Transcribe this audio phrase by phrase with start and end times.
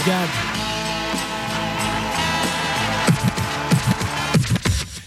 [0.00, 0.28] Brigade.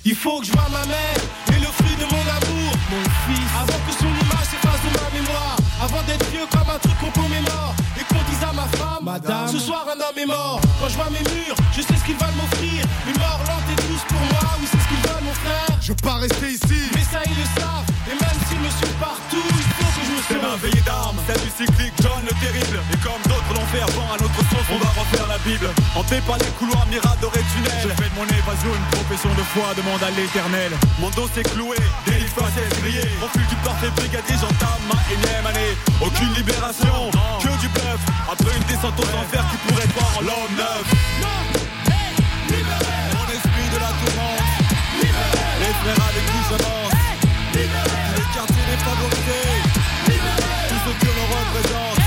[0.05, 1.17] Il faut que je vois ma mère
[1.55, 3.49] et le fruit de mon amour, mon fils.
[3.55, 5.55] Avant que son image s'efface de ma mémoire.
[5.81, 7.73] Avant d'être vieux comme un truc qu'on commémore.
[7.99, 9.47] Et qu'on dise à ma femme, Madame.
[9.47, 10.59] ce soir un homme est mort.
[10.79, 12.83] Quand je vois mes murs, je sais ce qu'ils veulent m'offrir.
[13.07, 15.77] Une mort lente et douce pour moi, oui c'est ce qu'ils veulent mon frère.
[15.81, 16.79] Je veux pas rester ici.
[16.95, 17.87] Mais ça ils le savent.
[18.11, 20.61] Et même s'ils me suivent partout, il faut que je me C'est ma sauve.
[20.67, 22.77] veillée d'armes, celle du cyclique John le terrible.
[22.91, 24.42] Et comme d'autres l'ont fait avant à notre
[24.73, 25.69] on va refaire la Bible.
[25.95, 27.83] Hanté par les couloirs miradorés tunnels.
[27.83, 30.71] Je fais de mon évasion une profession de foi, demande à l'éternel.
[30.99, 33.05] Mon dos s'est cloué, délit facile grillé.
[33.21, 35.73] Refus du parfait brigadier, j'entame ma énième année.
[36.01, 38.01] Aucune libération, que du bluff.
[38.31, 40.85] Après une descente aux enfers qui pourrait voir l'homme neuf.
[43.13, 44.41] Mon esprit de la tourmente.
[45.01, 46.93] Les frères avec qui j'avance.
[47.53, 49.61] Les quartiers défavorisés.
[50.69, 52.02] Tout ce que l'on représente.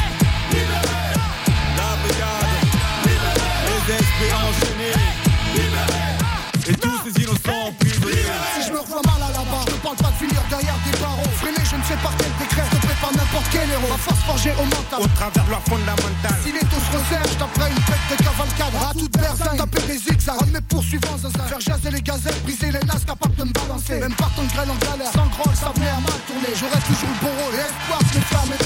[11.87, 13.87] Je sais par quel décret, je te par n'importe quel héros.
[13.89, 14.99] Ma face forgée au mental.
[14.99, 16.35] Au travers de loi fondamentale.
[16.43, 18.75] Si les taux se resserrent, je taperai une tête de cavalcade.
[18.75, 20.43] À toute berzingue, taper des zigzags.
[20.43, 21.47] Un de mes poursuivants, zinzin.
[21.47, 24.01] Faire jaser les gazelles, briser les lasses, capable de me balancer.
[24.03, 26.51] Même par ton grêle en galère, sans groll, ça venait à mal tourner.
[26.59, 28.61] J'aurais toujours le bon rôle et espoir de me faire mes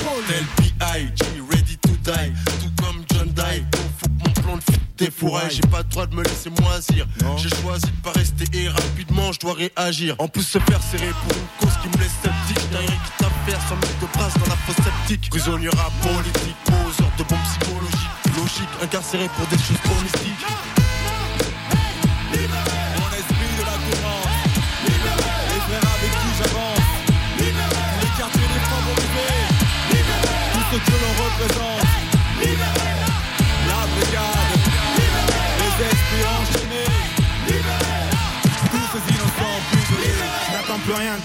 [5.21, 8.45] foot défouraille J'ai pas le droit de me laisser moisir J'ai choisi de pas rester
[8.55, 12.03] et rapidement je dois réagir En plus se faire serrer pour une cause qui me
[12.03, 15.30] laisse sceptique J'ai rien qui à faire sans mettre de brasse dans la fosse sceptique
[15.30, 20.47] Prisonnier rap politique, poseur de bombes psychologiques Logique, incarcéré pour des choses trop mystiques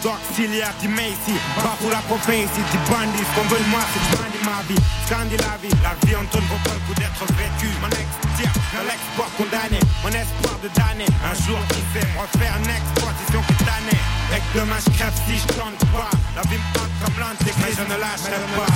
[0.05, 1.33] d'auxiliaire, dit Macy.
[1.57, 3.25] Pas pour la prophétie, dit bandit.
[3.33, 4.81] Qu'on veut moi, c'est bandit ma vie.
[5.09, 7.69] Scandinavie, la vie en tourne vaut pas le coup d'être vécu.
[7.81, 8.05] Mon ex
[8.37, 9.81] tire dans l'export condamné.
[10.05, 11.09] Mon espoir de damner.
[11.25, 14.01] Un jour, qui sait, refaire une exposition cutanée.
[14.33, 16.13] Et que demain je crève si je tente pas.
[16.37, 18.69] La vie me prend comme l'antéchrist, je ne lâcherai pas.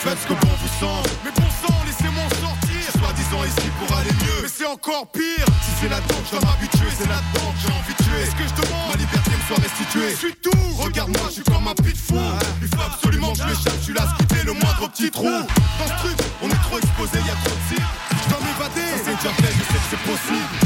[0.00, 1.10] Faites ce que bon vous semble.
[1.24, 2.45] Mais bon sang, laissez-moi en sortir.
[2.86, 4.42] Suis soi-disant ici pour aller mieux.
[4.42, 5.46] Mais c'est encore pire.
[5.62, 8.20] Si c'est là-dedans que je dois m'habituer, c'est là-dedans que j'ai envie de tuer.
[8.22, 10.10] Est-ce que je demande Ma liberté me soit restituée?
[10.10, 10.68] Je suis tout.
[10.78, 12.22] Regarde-moi, je suis comme un pit fou.
[12.62, 13.78] Il faut absolument que je m'échappe.
[13.80, 15.26] Je suis là, scruter le moindre petit trou.
[15.26, 17.90] Dans ce truc, on est trop exposé, y a trop de cirque.
[18.22, 18.88] Je dois m'évader.
[19.02, 20.65] C'est déjà fait, je sais que c'est possible.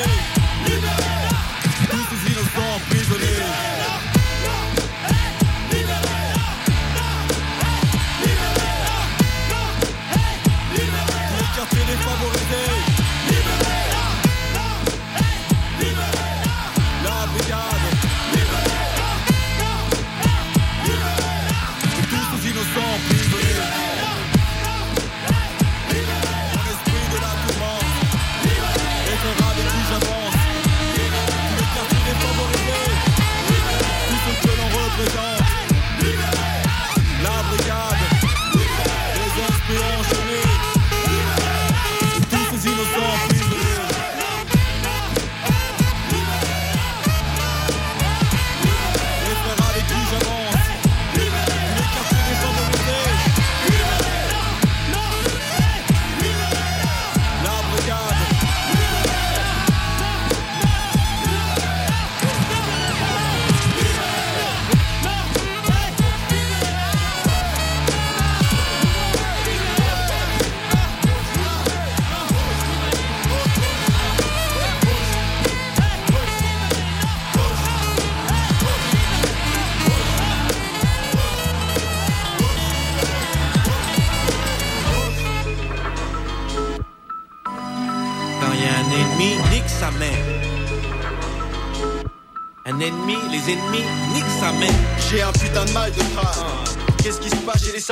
[0.00, 0.39] Yeah.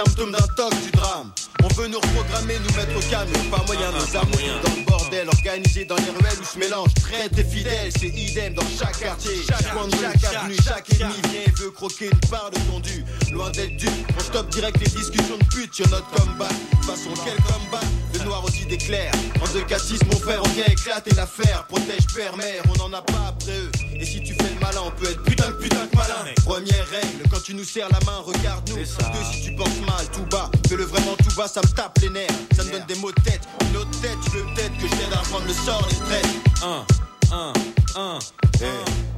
[0.04, 1.32] Symptômes d'un toc du drame.
[1.64, 3.32] On veut nous reprogrammer, nous mettre au calme.
[3.50, 5.28] Pas moyen, nos amours dans le bordel.
[5.28, 7.90] Organisé dans les ruelles où se mélange traître et fidèle.
[7.98, 10.56] C'est idem dans chaque quartier, chaque coin de chaque avenue.
[10.62, 13.04] Chaque ennemi vient et veut croquer une part de ton dû.
[13.32, 16.48] Loin d'être dur, on stoppe direct les discussions de pute sur notre combat.
[16.82, 17.84] Façon, quel combat
[18.14, 19.10] Le noir aussi d'éclair.
[19.42, 21.66] En deux cassis, mon frère, on vient éclater l'affaire.
[21.66, 23.70] Protège père, mère, on en a pas après eux.
[24.00, 26.32] Et si tu fais le malin, on peut être putain putain de malin.
[26.44, 28.76] Première règle, quand tu nous serres la main, regarde-nous.
[28.76, 28.84] Deux,
[29.32, 30.50] si tu penses mal, tout bas.
[30.68, 32.30] Fais-le vraiment tout bas, ça me tape les nerfs.
[32.56, 33.40] Ça me donne des mots de tête.
[33.68, 36.26] Une autre tête, tu veux peut-être que je t'aide à prendre le sort des stress.
[36.62, 36.84] 1,
[37.32, 37.52] 1,
[37.96, 38.18] 1.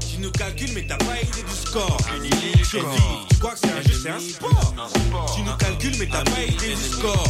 [0.01, 1.97] Tu nous calcules, mais t'as pas idée du score.
[2.65, 2.99] Survie,
[3.29, 4.75] tu crois que c'est un jeu, c'est un sport.
[5.35, 7.25] Tu nous calcules, mais t'as pas idée du score.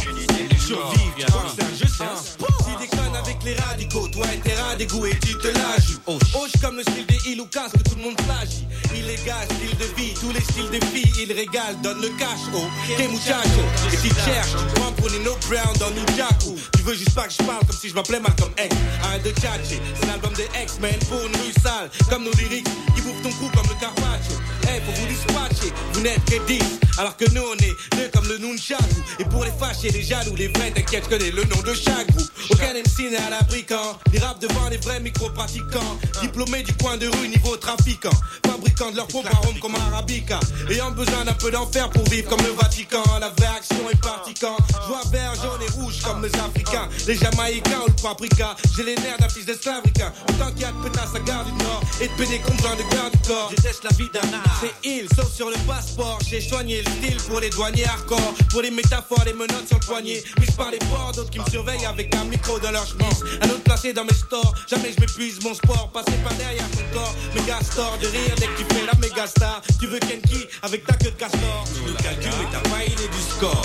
[0.65, 2.49] Survivre, tu crois que c'est un jeu, c'est un sport.
[2.65, 5.97] Si déconnes avec les radicaux, toi et tes rats d'égout et tu te lâches.
[6.07, 8.65] Hoche comme le style des Ilukas que tout le monde plagie.
[8.93, 12.65] Illégal, style de vie, tous les styles des filles, il régale, donne le cash au
[12.87, 13.63] que muchacho.
[13.91, 16.55] Et si tu cherches, tu prends pour Nino Brown dans New Jaku.
[16.75, 18.75] Tu veux juste pas que je parle comme si je m'appelais Malcolm X.
[19.03, 21.89] Arrête de tchatcher, c'est l'album des X-Men pour une rue sale.
[22.09, 24.35] Comme nos lyrics, qui bouffent ton cou comme le Carpaccio.
[24.63, 26.61] Eh, faut vous dispatcher, vous n'êtes que 10.
[26.97, 28.83] Alors que nous on est deux comme le Nunchaku.
[29.19, 32.11] Et pour les fâchés, les jaloux, les vrais, t'inquiète, je connais le nom de chaque
[32.11, 32.29] groupe.
[32.51, 35.97] Aucun MC n'est à l'abri quand rap devant les vrais micro-pratiquants.
[36.21, 38.11] Diplômés du coin de rue, niveau trafiquant.
[38.45, 40.39] Fabricant de leur propre arôme comme Arabica.
[40.69, 43.03] Ayant besoin d'un peu d'enfer pour vivre comme le Vatican.
[43.19, 46.89] La vraie action est partie quand je vois vert, jaune et rouge comme les Africains.
[47.07, 48.55] Les Jamaïcains ou le paprika.
[48.75, 50.11] J'ai les nerfs d'un fils d'esclavricain.
[50.29, 51.81] Autant qu'il y a de pétasse à gare du Nord.
[52.01, 53.51] Et de pédé comme de garde du corps.
[53.57, 54.50] Je la vie d'un.
[54.59, 56.19] C'est il, sauf sur le passeport.
[56.27, 58.33] J'ai soigné le style pour les douaniers hardcore.
[58.49, 60.23] Pour les métaphores, les menottes sur le poignet.
[60.39, 63.23] Mis par les ports, d'autres qui me surveillent avec un micro dans leur chemise.
[63.41, 64.53] Un autre placé dans mes stores.
[64.67, 65.89] Jamais je m'épuise mon sport.
[65.93, 67.15] Passer par derrière ton corps.
[67.35, 69.61] Méga store de rire dès que tu fais la méga star.
[69.79, 71.63] Tu veux Kenki avec ta queue de castor.
[71.73, 73.61] Tu nous calcules, mais t'as pas idée du score.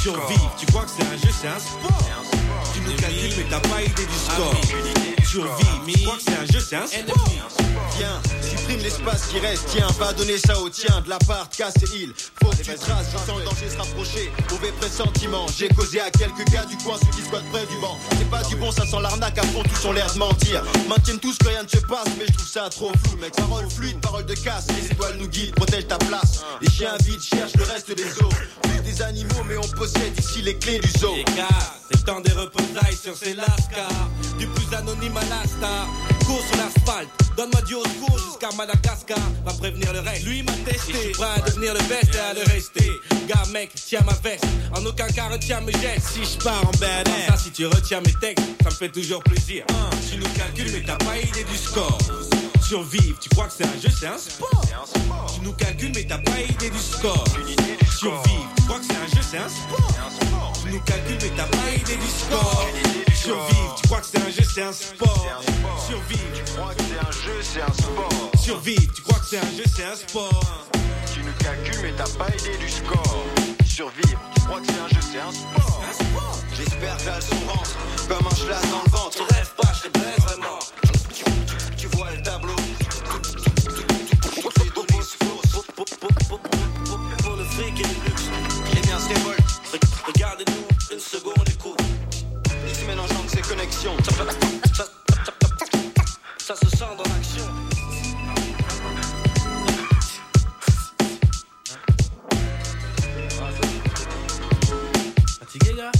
[0.00, 1.98] Survivre, tu crois que c'est un jeu, c'est un sport.
[2.74, 5.13] Tu nous calcules, mais t'as pas idée du score.
[5.34, 7.28] Survivre, tu crois que c'est un jeu, c'est un sport.
[7.98, 9.64] Viens, supprime l'espace qui reste.
[9.66, 11.00] Tiens, va donner ça au tien.
[11.00, 12.14] De la part, casse et il.
[12.40, 14.30] Faut que tu traces, je sens le danger se rapprocher.
[14.48, 15.46] Mauvais pressentiment.
[15.58, 17.98] J'ai causé à quelques gars du coin, ceux qui squattent près du banc.
[18.16, 20.62] C'est pas du bon, ça sent l'arnaque à fond, tous ont l'air de mentir.
[20.88, 23.34] Maintiennent tous que rien ne se passe, mais je trouve ça trop flou, mec.
[23.34, 24.68] Parole fluide, parole de casse.
[24.68, 26.44] Les étoiles nous guident, protège ta place.
[26.60, 28.34] Les chiens vides cherchent le reste des os.
[28.62, 31.16] Plus des animaux, mais on possède ici les clés du zoo.
[31.16, 31.48] Les gars,
[31.90, 34.10] c'est le temps des représailles sur ces lascars.
[34.44, 35.88] Du plus anonyme à la star.
[36.26, 39.16] Cours sur l'asphalte, donne-moi du haut secours jusqu'à Madagascar.
[39.42, 40.24] Va prévenir le reste.
[40.26, 40.92] Lui m'a testé.
[40.92, 42.90] Je suis prêt à devenir le best et à le rester.
[43.26, 44.44] Gars, mec, tiens ma veste.
[44.76, 46.08] En aucun cas, retiens mes gestes.
[46.12, 47.26] Si je pars en badass.
[47.26, 49.64] Ça, si tu retiens mes textes, ça me fait toujours plaisir.
[49.70, 51.96] Hein, tu nous calcules, mais t'as pas idée du score.
[52.60, 54.66] Survivre, tu crois que c'est un jeu, c'est un sport.
[55.34, 57.24] Tu nous calcules, mais t'as pas idée du score.
[57.96, 60.52] Survivre, tu crois que c'est un jeu, c'est un sport.
[60.62, 62.68] Tu nous calcules, mais t'as pas idée du score.
[63.24, 65.42] Survivre, tu crois que c'est un jeu, c'est un sport.
[65.88, 68.30] Survivre, tu crois que c'est un jeu, c'est un sport.
[68.38, 70.40] Survivre, tu crois que c'est un jeu, c'est un sport.
[71.10, 73.24] Tu nous calcules, mais t'as pas idée du score.
[73.66, 75.80] Survivre, tu crois que c'est un jeu, c'est un sport.
[76.54, 77.76] J'espère qu'elle se rentre
[78.08, 79.16] comme un schlass dans le ventre.
[79.16, 80.58] Tu rêves pas, je te baise vraiment.
[81.14, 81.24] Tu,
[81.78, 82.56] tu vois le tableau.
[87.22, 88.24] Pour le fric et le luxe.
[88.74, 89.40] Les miens se révoltent.
[90.06, 91.33] Regardez-nous, une seconde,
[93.74, 93.96] ces connexions.
[94.74, 94.84] Ça,
[96.38, 97.44] ça se sent dans l'action.
[105.38, 105.92] Fatigué, gars?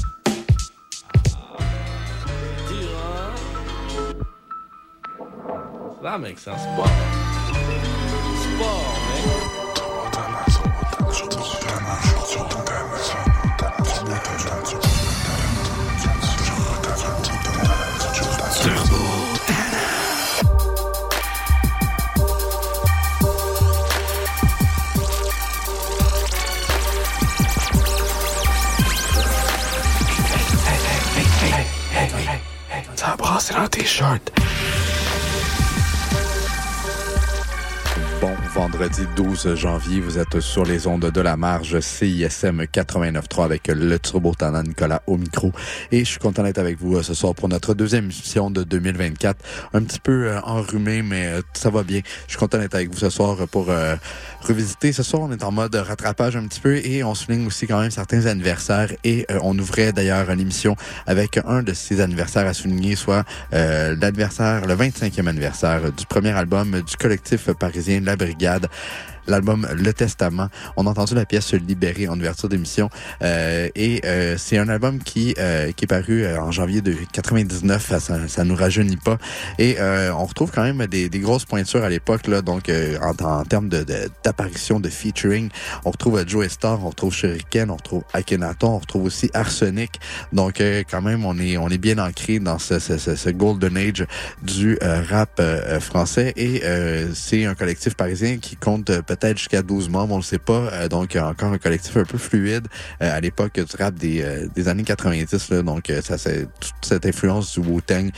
[2.69, 3.33] Dur, hein?
[6.03, 6.89] Là, mec, c'est sport.
[8.43, 8.94] Sport,
[33.51, 34.44] not t-shirt
[38.25, 43.69] Bon vendredi 12 janvier, vous êtes sur les ondes de la marge CISM 89.3 avec
[43.69, 45.53] le turbo talent Nicolas au micro.
[45.93, 48.63] Et je suis content d'être avec vous euh, ce soir pour notre deuxième émission de
[48.63, 49.37] 2024.
[49.75, 52.01] Un petit peu euh, enrhumé, mais euh, ça va bien.
[52.27, 53.67] Je suis content d'être avec vous ce soir pour
[54.41, 54.93] revisiter.
[54.93, 57.81] Ce soir, on est en mode rattrapage un petit peu et on souligne aussi quand
[57.81, 58.91] même certains anniversaires.
[59.05, 60.77] Et on ouvrait d'ailleurs l'émission
[61.07, 66.81] avec un de ces anniversaires à souligner, soit l'anniversaire, le 25e anniversaire du premier album
[66.81, 68.69] du collectif parisien Brigade
[69.27, 70.49] l'album Le Testament.
[70.77, 72.91] On a entendu la pièce Libérée en ouverture d'émission
[73.23, 77.99] euh, et euh, c'est un album qui euh, qui est paru en janvier de 99.
[77.99, 79.19] Ça, ça nous rajeunit pas
[79.59, 82.43] et on retrouve quand même des, des grosses pointures à l'époque là.
[82.43, 83.85] Donc en, en, termes de
[84.25, 85.51] d'apparition de, featuring,
[85.85, 90.01] on retrouve Joe Star, on retrouve Shuriken, on retrouve Akhenaton, on retrouve aussi Arsenic.
[90.33, 94.07] Donc quand même on est on est bien ancré dans ce, ce, ce golden age
[94.43, 95.41] du rap
[95.81, 96.63] français et
[97.15, 100.69] c'est un collectif parisien qui compte peut-être jusqu'à 12 membres, on le sait pas.
[100.73, 102.67] Euh, donc, encore un collectif un peu fluide
[103.03, 105.51] euh, à l'époque du rap des, euh, des années 90.
[105.51, 108.11] Là, donc, ça c'est toute cette influence du Wu-Tang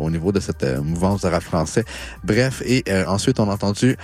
[0.00, 1.84] au niveau de cette mouvance de rap français.
[2.24, 3.96] Bref, et ensuite, on a entendu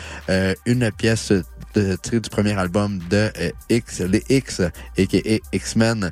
[0.66, 1.32] une pièce
[2.02, 3.30] tiré du premier album de
[3.68, 4.62] X, les X,
[4.96, 6.10] et X-Men.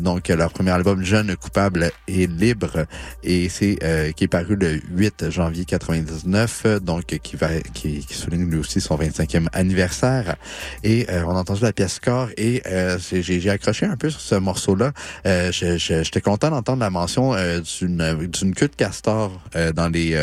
[0.00, 2.86] donc, leur premier album, Jeune, coupable et libre.
[3.22, 3.78] Et c'est
[4.16, 6.66] qui est paru le 8 janvier 99.
[6.82, 10.36] Donc, qui va qui, qui souligne lui aussi son 25 anniversaire.
[10.82, 14.20] Et euh, on a entendu la pièce Corps et euh, j'ai accroché un peu sur
[14.20, 14.92] ce morceau-là.
[15.26, 19.40] Euh, J'étais content d'entendre la mention euh, d'une queue de castor
[19.74, 20.18] dans les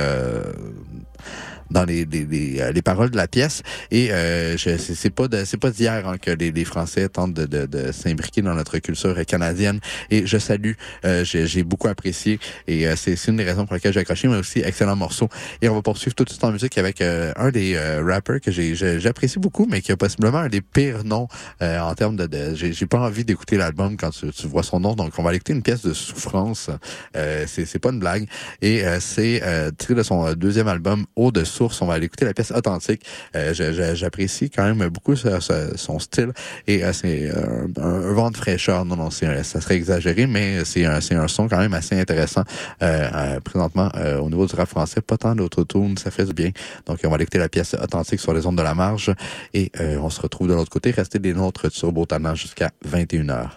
[1.71, 3.63] dans les, les, euh, les, paroles de la pièce.
[3.89, 7.65] Et euh, c'est pas c'est pas d'hier hein, que les, les, Français tentent de, de,
[7.65, 9.79] de s'imbriquer dans notre culture canadienne.
[10.09, 10.73] Et je salue,
[11.05, 12.39] euh, j'ai beaucoup apprécié.
[12.67, 15.29] Et euh, c'est une des raisons pour lesquelles j'ai accroché, mais aussi excellent morceau.
[15.61, 19.39] Et on va poursuivre tout de suite en musique avec un des rappers que j'apprécie
[19.39, 21.27] beaucoup, mais qui a possiblement un des pires noms
[21.61, 24.95] en termes de, de j'ai pas envie d'écouter l'album quand tu, tu, vois son nom.
[24.95, 26.69] Donc on va écouter une pièce de souffrance.
[27.13, 28.27] c'est pas une blague.
[28.61, 29.41] Et c'est
[29.77, 33.03] tiré de son deuxième album Au-dessous on va aller écouter la pièce authentique.
[33.35, 33.53] Euh,
[33.93, 36.31] j'apprécie quand même beaucoup son style
[36.67, 38.85] et euh, c'est euh, un, vent de fraîcheur.
[38.85, 42.43] Non, non, ça serait exagéré, mais c'est un, son quand même assez intéressant
[43.43, 43.89] présentement
[44.21, 45.01] au niveau du rap français.
[45.01, 46.51] Pas tant d'autotune, ça fait du bien.
[46.85, 49.13] Donc, on va écouter la pièce authentique sur les ondes de la marge
[49.53, 50.91] et on se retrouve de l'autre côté.
[50.91, 53.49] Restez des nôtres sur Talent jusqu'à 21h.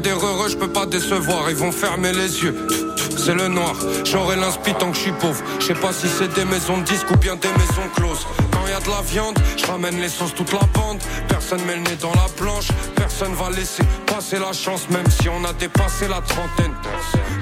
[0.00, 2.89] Des heureux, je peux pas décevoir, ils vont fermer les yeux.
[3.22, 3.74] C'est le noir,
[4.04, 5.42] j'aurai l'inspi tant que je suis pauvre.
[5.58, 8.26] Je sais pas si c'est des maisons de disques ou bien des maisons closes.
[8.50, 10.98] Quand y a de la viande, je ramène les sauces toute la bande.
[11.28, 15.28] Personne met le nez dans la planche, personne va laisser passer la chance, même si
[15.28, 16.72] on a dépassé la trentaine.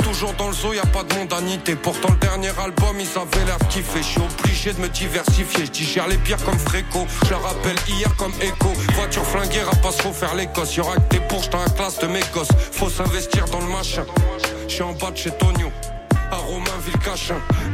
[0.03, 1.77] Toujours dans le zoo, y a pas de mondanité.
[1.77, 4.01] Pourtant, le dernier album, ils avaient l'air kiffé.
[4.03, 5.67] Je suis obligé de me diversifier.
[5.67, 7.07] Je digère les pires comme Fréco.
[7.29, 8.73] Je rappelle hier comme écho.
[8.97, 10.75] Voiture flinguée, pas trop faire l'Écosse.
[10.75, 12.49] Y'aura que des bourges dans la classe de mes gosses.
[12.73, 14.05] Faut s'investir dans le machin.
[14.69, 15.73] Je suis en bas de chez Tonio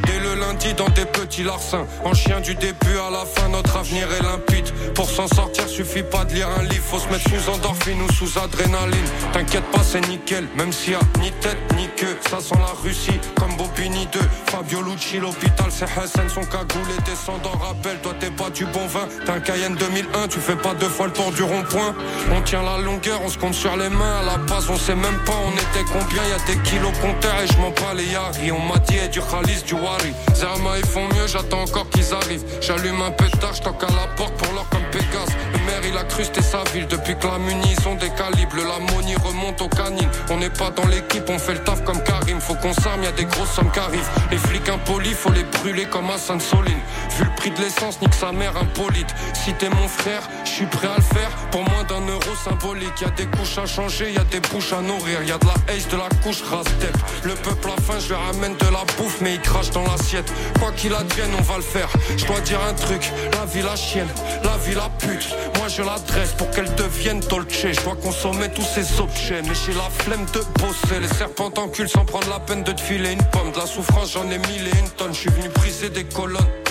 [0.07, 1.87] Dès le lundi dans des petits larcins.
[2.05, 4.69] En chien du début à la fin, notre avenir est limpide.
[4.95, 6.85] Pour s'en sortir, suffit pas de lire un livre.
[6.85, 9.09] Faut se mettre sous endorphine ou sous adrénaline.
[9.33, 10.47] T'inquiète pas, c'est nickel.
[10.57, 12.17] Même s'il y a ni tête ni queue.
[12.29, 14.21] Ça sent la Russie comme Bobini 2.
[14.47, 17.57] Fabio Lucci, l'hôpital, c'est Hassan, son cagoule et descendant.
[17.61, 19.09] Rappelle, toi t'es pas du bon vin.
[19.25, 21.95] T'es un Cayenne 2001, tu fais pas deux fois le tour du rond-point.
[22.33, 24.21] On tient la longueur, on se compte sur les mains.
[24.21, 26.23] À la base, on sait même pas on était combien.
[26.25, 28.53] Y a des kilos compteurs et je m'en bats les yari.
[28.53, 30.13] On m'a dit du Khalis, du Wari.
[30.35, 32.45] Zama ils font mieux, j'attends encore qu'ils arrivent.
[32.61, 35.35] J'allume un peu tard, j'toque à la porte pour leur comme Pégase.
[35.53, 38.57] Le maire il a crusté sa ville depuis que la munition décalibre.
[38.57, 40.09] L'ammonie remonte au canine.
[40.31, 42.41] On n'est pas dans l'équipe, on fait le taf comme Karim.
[42.41, 44.09] Faut qu'on s'arme, y a des grosses sommes qui arrivent.
[44.31, 46.81] Les flics impolis, faut les brûler comme à Sainte-Soline.
[47.17, 49.15] Vu le prix de l'essence, nique sa mère impolite.
[49.35, 53.01] Si t'es mon frère, je suis prêt à le faire pour moins d'un euro symbolique.
[53.01, 55.23] Y a des couches à changer, y a des bouches à nourrir.
[55.23, 56.97] Y a de la hache, de la couche rastep.
[57.23, 60.33] Le peuple a faim, je leur amène de la bouffe, mais il crache dans l'assiette.
[60.59, 61.89] Quoi qu'il advienne, on va le faire.
[62.17, 64.09] Je dois dire un truc, la vie la chienne,
[64.43, 65.29] la vie la pute.
[65.59, 67.47] Moi je l'adresse pour qu'elle devienne dolce.
[67.73, 70.99] Je dois consommer tous ces objets, mais j'ai la flemme de bosser.
[71.01, 73.53] Les serpents t'enculent sans prendre la peine de te filer une pomme.
[73.53, 75.15] De la souffrance, j'en ai mille et une tonne.
[75.15, 76.64] Je suis venu briser des colonnes.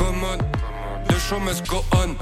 [0.00, 0.69] Commode
[1.18, 2.16] show must go on.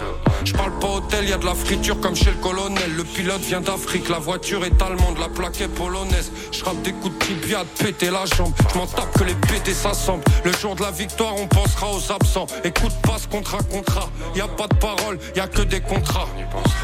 [0.44, 2.94] Je parle pas hôtel, y a de la friture comme chez le colonel.
[2.96, 6.30] Le pilote vient d'Afrique, la voiture est allemande, la plaque est polonaise.
[6.52, 8.52] Je des coups de tibia, de péter la jambe.
[8.72, 10.24] Je m'en tape que les pétés s'assemblent.
[10.44, 12.46] Le jour de la victoire, on pensera aux absents.
[12.64, 14.08] Écoute, passe contrat, contrat.
[14.34, 16.28] Y a pas de parole, y a que des contrats.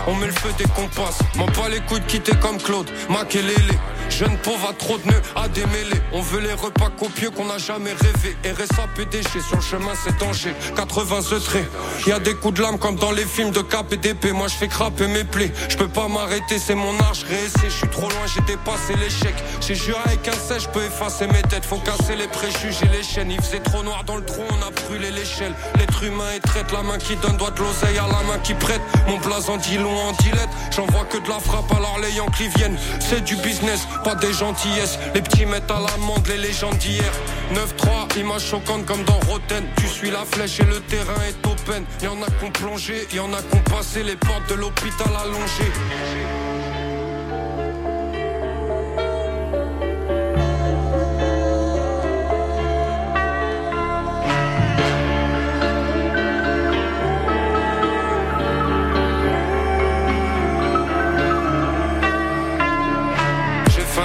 [0.06, 1.18] On met le feu dès qu'on passe.
[1.36, 2.90] M'en pas les coups de quitter comme Claude,
[3.34, 3.78] Lélé.
[4.10, 6.00] Jeune pauvre à trop de nœuds à démêler.
[6.12, 8.36] On veut les repas copieux qu'on n'a jamais rêvé.
[8.44, 10.54] RSA PDG sur le chemin c'est danger.
[10.76, 11.68] 80 traits.
[12.06, 14.32] Y a des coups de lame comme dans les films de cap et d'épée.
[14.32, 15.52] Moi je fais craper mes plaies.
[15.68, 17.70] Je peux pas m'arrêter, c'est mon art, je réessaie.
[17.70, 19.34] Je suis trop loin, j'ai dépassé l'échec.
[19.60, 21.64] J'ai juré avec un sèche, je peux effacer mes têtes.
[21.64, 23.30] Faut casser les préjugés, les chaînes.
[23.30, 25.54] Il faisait trop noir dans le trou, on a brûlé l'échelle.
[25.78, 28.54] L'être humain est traite, la main qui donne doit de l'oseille à la main qui
[28.54, 28.82] prête.
[29.08, 30.50] Mon blason dit long en dilette.
[30.76, 32.78] J'en vois que de la frappe alors les Yankees viennent.
[33.00, 34.98] C'est du business, pas des gentillesses.
[35.14, 37.12] Les petits mettent à l'amende les légendes d'hier.
[37.54, 39.64] 9-3, image choquante comme dans Roten.
[39.76, 41.73] Tu suis la flèche et le terrain est open.
[42.02, 45.72] Y'en a qu'on plongé, y'en a qu'on passé les portes de l'hôpital allongées.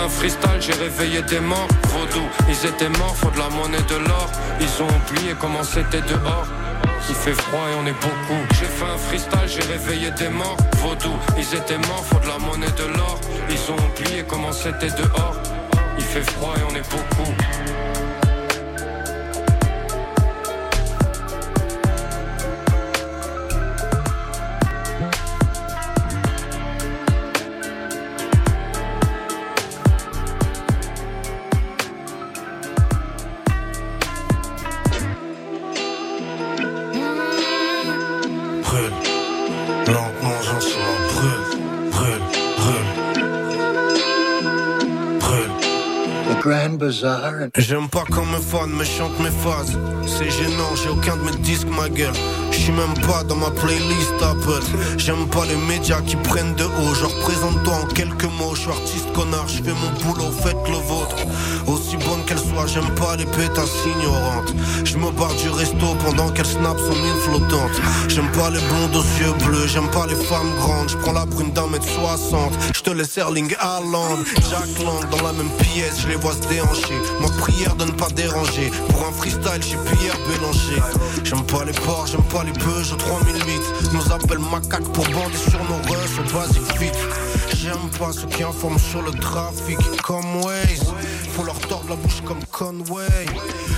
[0.10, 2.26] freestyle, j'ai réveillé des morts, vaudou.
[2.50, 4.30] Ils étaient morts, faut de la monnaie de l'or.
[4.60, 6.48] Ils ont oublié comment c'était dehors.
[7.08, 8.42] Il fait froid et on est beaucoup.
[8.52, 11.14] J'ai fait un freestyle, j'ai réveillé des morts, vaudou.
[11.38, 13.20] Ils étaient morts, faut de la monnaie de l'or.
[13.50, 15.38] Ils ont oublié comment c'était dehors.
[15.98, 17.32] Il fait froid et on est beaucoup.
[47.58, 49.78] J'aime pas quand mes fans me chantent mes phases.
[50.08, 52.14] C'est gênant, j'ai aucun de mes disques, ma gueule.
[52.60, 54.62] J'suis même pas dans ma playlist Apple.
[54.98, 56.94] J'aime pas les médias qui prennent de haut.
[56.94, 58.54] Je représente-toi en quelques mots.
[58.54, 61.16] Je suis artiste connard, je fais mon boulot, faites le vôtre.
[61.68, 64.54] Aussi bonne qu'elle soit, j'aime pas les pétasses ignorantes.
[64.84, 67.82] Je me barre du resto pendant qu'elle snap son île flottante.
[68.10, 70.90] J'aime pas les blondes aux yeux bleus, j'aime pas les femmes grandes.
[70.90, 72.54] Je prends la brune d'un mètre soixante.
[72.76, 74.20] Je te laisse Erling Haaland,
[74.50, 77.00] Jack Lang dans la même pièce, je les vois se déhancher.
[77.22, 78.70] Ma prière de ne pas déranger.
[78.90, 80.82] Pour un freestyle, j'ai Pierre Bélanger.
[81.24, 85.60] J'aime pas les porcs, j'aime pas les Peugeot 3008 Nous appellent macaques pour bander sur
[85.64, 85.80] nos
[86.34, 86.92] basic fit.
[87.56, 89.78] J'aime pas ceux qui informent sur le trafic.
[90.04, 90.94] Comme Waze
[91.34, 93.26] Faut leur tordre la bouche comme Conway.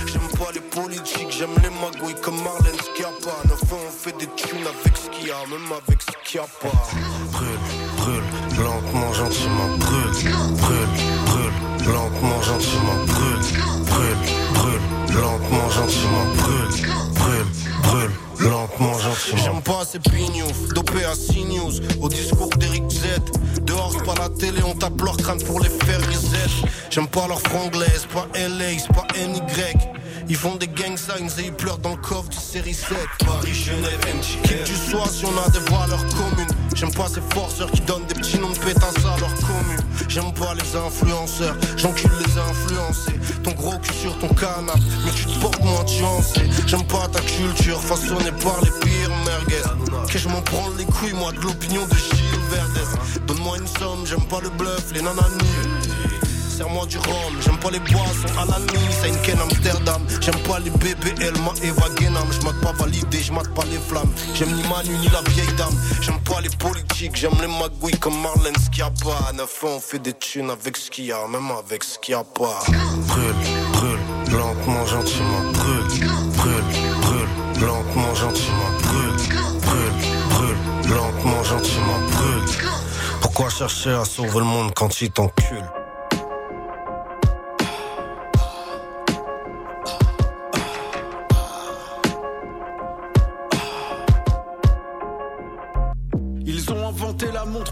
[0.06, 3.36] J'aime pas les politiques, j'aime les magouilles comme Marlène Schiappa.
[3.48, 6.42] Neuf on fait des tunes avec ce qu'il y a, même avec ce qu'il y
[6.42, 6.68] a pas.
[7.32, 7.58] Brûle,
[7.96, 10.88] brûle, lentement, gentiment, brûle, brûle,
[11.26, 11.52] brûle
[11.86, 13.40] Lentement, gentiment, brûle,
[13.86, 14.16] brûle,
[14.54, 17.46] brûle Lentement, gentiment, brûle, brûle,
[17.82, 18.10] brûle
[18.48, 19.42] lentement, gentiment.
[19.44, 23.62] J'aime pas ces pignouf, dopé à CNews, au discours d'Eric Z.
[23.62, 26.66] Dehors, pas la télé, on tape leur crâne pour les faire reset.
[26.90, 29.40] J'aime pas leur franglaise, pas LA, pas NY.
[30.28, 32.96] Ils font des gang signs et ils pleurent dans le coffre du série 7.
[33.24, 36.48] Paris, Genève, Qui que tu sois si on a des valeurs communes.
[36.74, 39.80] J'aime pas ces forceurs qui donnent des petits noms de pétasse à leur commune.
[40.08, 43.18] J'aime pas les influenceurs, j'encule les influencés.
[43.42, 47.20] Ton gros cul sur ton canap, mais tu te portes moins sais J'aime pas ta
[47.20, 50.08] culture façonnée par les pires merguez.
[50.10, 53.26] Que je m'en prends les couilles, moi, de l'opinion de Gilles Verdez?
[53.26, 55.91] Donne-moi une somme, j'aime pas le bluff, les nananis
[56.60, 57.34] moi du rhum.
[57.40, 60.02] J'aime pas les boissons à la nuit, Ken Amsterdam.
[60.20, 62.28] J'aime pas les bébés, Elma, Eva Genam.
[62.62, 64.12] Pas validé, j'mate pas les flammes.
[64.34, 65.74] J'aime ni Manu ni la vieille dame.
[66.00, 69.32] J'aime pas les politiques, j'aime les magouilles comme Marlène Schiappa.
[69.34, 72.12] Neuf ans, on fait des thunes avec ce qu'il y a, même avec ce qu'il
[72.12, 72.60] y a pas.
[73.08, 73.34] Brûle,
[73.72, 73.98] brûle,
[74.30, 76.64] lentement, gentiment, brûle, brûle,
[77.00, 79.16] brûle, lentement, gentiment, brûle,
[79.60, 79.92] brûle,
[80.30, 82.68] brûle, lentement, gentiment, brûle.
[83.20, 85.81] Pourquoi chercher à sauver le monde quand il t'encule?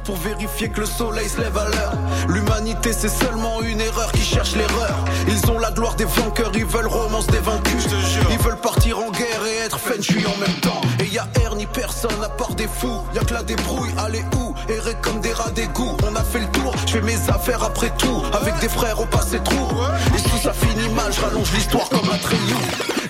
[0.05, 1.93] Pour vérifier que le soleil se lève à l'heure.
[2.29, 4.97] L'humanité c'est seulement une erreur qui cherche l'erreur.
[5.29, 7.87] Ils ont la gloire des vainqueurs, ils veulent romance des vaincus.
[8.31, 10.81] Ils veulent partir en guerre et être fenchu en même temps.
[11.01, 13.03] Et y a air ni personne à part des fous.
[13.15, 14.55] Y a que la débrouille, allez où?
[14.69, 15.97] Errer comme des rats d'égout.
[16.09, 18.23] On a fait le tour, je fais mes affaires après tout.
[18.33, 19.69] Avec des frères au passé trou.
[20.17, 22.55] Et tout ça finit mal, je rallonge l'histoire comme un treillis.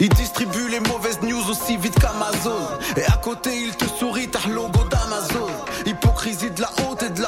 [0.02, 2.56] Il distribue les mauvaises news aussi vite qu'Amazon.
[2.96, 5.46] Et à côté, il te sourit, t'as logo d'Amazon.
[5.84, 6.70] Hypocrisie de la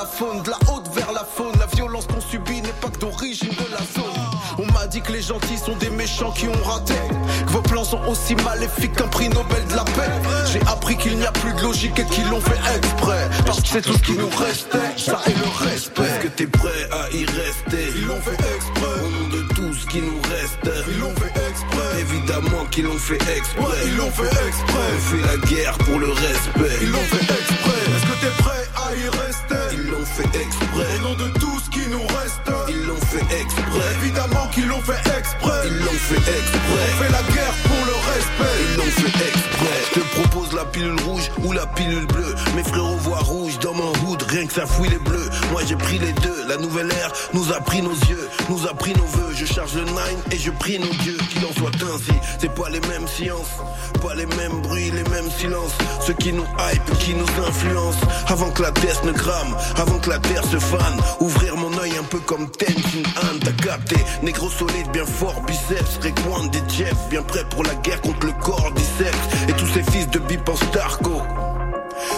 [0.03, 1.53] la de la haute vers la faune.
[1.61, 4.23] La violence qu'on subit n'est pas que d'origine de la zone.
[4.59, 6.95] On m'a dit que les gentils sont des méchants qui ont raté.
[7.47, 10.11] Que vos plans sont aussi maléfiques qu'un prix Nobel de la paix.
[10.53, 13.29] J'ai appris qu'il n'y a plus de logique et qu'ils l'ont fait exprès.
[13.47, 16.03] Parce que c'est tout ce qui nous restait, ça est le respect.
[16.03, 17.93] Est-ce que t'es prêt à y rester?
[17.97, 19.01] Ils l'ont fait exprès.
[19.05, 20.85] Au nom de tout ce qui nous reste.
[20.89, 22.01] Ils l'ont fait exprès.
[22.01, 23.79] Évidemment qu'ils l'ont fait exprès.
[23.87, 24.89] Ils l'ont fait exprès.
[24.97, 26.77] On fait la guerre pour le respect.
[26.83, 27.83] Ils l'ont fait exprès.
[27.95, 28.62] Est-ce que t'es prêt
[28.95, 30.99] Ils l'ont fait exprès.
[30.99, 32.41] Au nom de tout ce qui nous reste.
[32.69, 33.89] Ils l'ont fait exprès.
[34.03, 35.63] Évidemment qu'ils l'ont fait exprès.
[35.67, 36.83] Ils l'ont fait exprès.
[36.83, 38.62] On fait la guerre pour le respect.
[38.77, 39.83] L'ont fait exprès.
[39.95, 42.35] Je te propose la pilule rouge ou la pilule bleue.
[42.57, 45.29] Mes frérots voient rouge dans mon hood, rien que ça fouille les bleus.
[45.51, 46.47] Moi j'ai pris les deux.
[46.49, 49.33] La nouvelle ère nous a pris nos yeux, nous a pris nos voeux.
[49.35, 52.13] Je charge le nine et je prie nos dieux qu'il en soit ainsi.
[52.39, 53.53] C'est pas les mêmes sciences,
[54.03, 55.73] pas les mêmes bruits, les mêmes silences.
[56.07, 58.01] Ceux qui nous hype, qui nous influencent.
[58.29, 60.99] Avant que la terre ne crame, avant que la terre se fane.
[61.21, 63.97] Ouvrir mon œil un peu comme Tenzin Han, t'as capté.
[64.23, 67.09] Négro solide, bien fort, biceps, récointe des chefs.
[67.11, 68.33] Bien prêt pour la guerre contre le
[69.49, 70.49] Et tous ces fils de bip.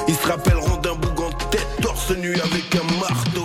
[0.09, 3.44] Ils se rappelleront d'un boug en tête, torse nu avec un marteau.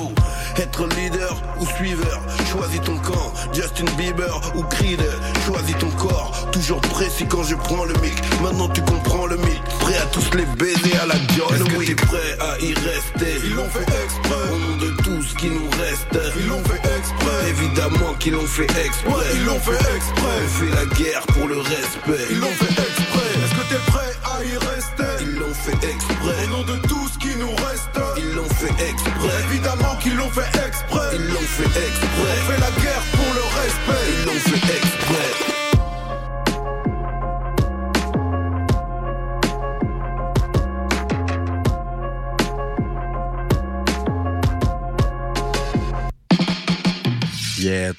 [0.60, 3.34] Être leader ou suiveur, choisis ton camp.
[3.54, 5.02] Justin Bieber ou Creed,
[5.46, 6.50] choisis ton corps.
[6.52, 8.14] Toujours précis quand je prends le mic.
[8.42, 9.64] Maintenant tu comprends le mythe.
[9.80, 11.96] Prêt à tous les baiser à la John Est-ce que Wick.
[11.96, 13.40] t'es prêt à y rester?
[13.46, 14.44] Ils l'ont fait exprès.
[14.52, 16.20] Au nom de tout ce qui nous reste.
[16.38, 17.50] Ils l'ont fait exprès.
[17.50, 19.10] Évidemment qu'ils l'ont fait exprès.
[19.10, 20.38] Ouais, ils l'ont fait exprès.
[20.44, 22.26] On fait la guerre pour le respect.
[22.32, 23.30] Ils l'ont fait exprès.
[23.44, 25.24] Est-ce que t'es prêt à y rester?
[25.24, 26.36] Ils l'ont fait exprès.
[26.44, 28.09] Au nom de tout ce qui nous reste.
[28.60, 28.94] Fait.
[29.46, 31.00] Évidemment qu'ils l'ont fait exprès.
[31.14, 32.10] Ils l'ont fait exprès.
[32.20, 34.06] On fait la guerre pour le respect.
[34.12, 34.79] Ils l'ont fait.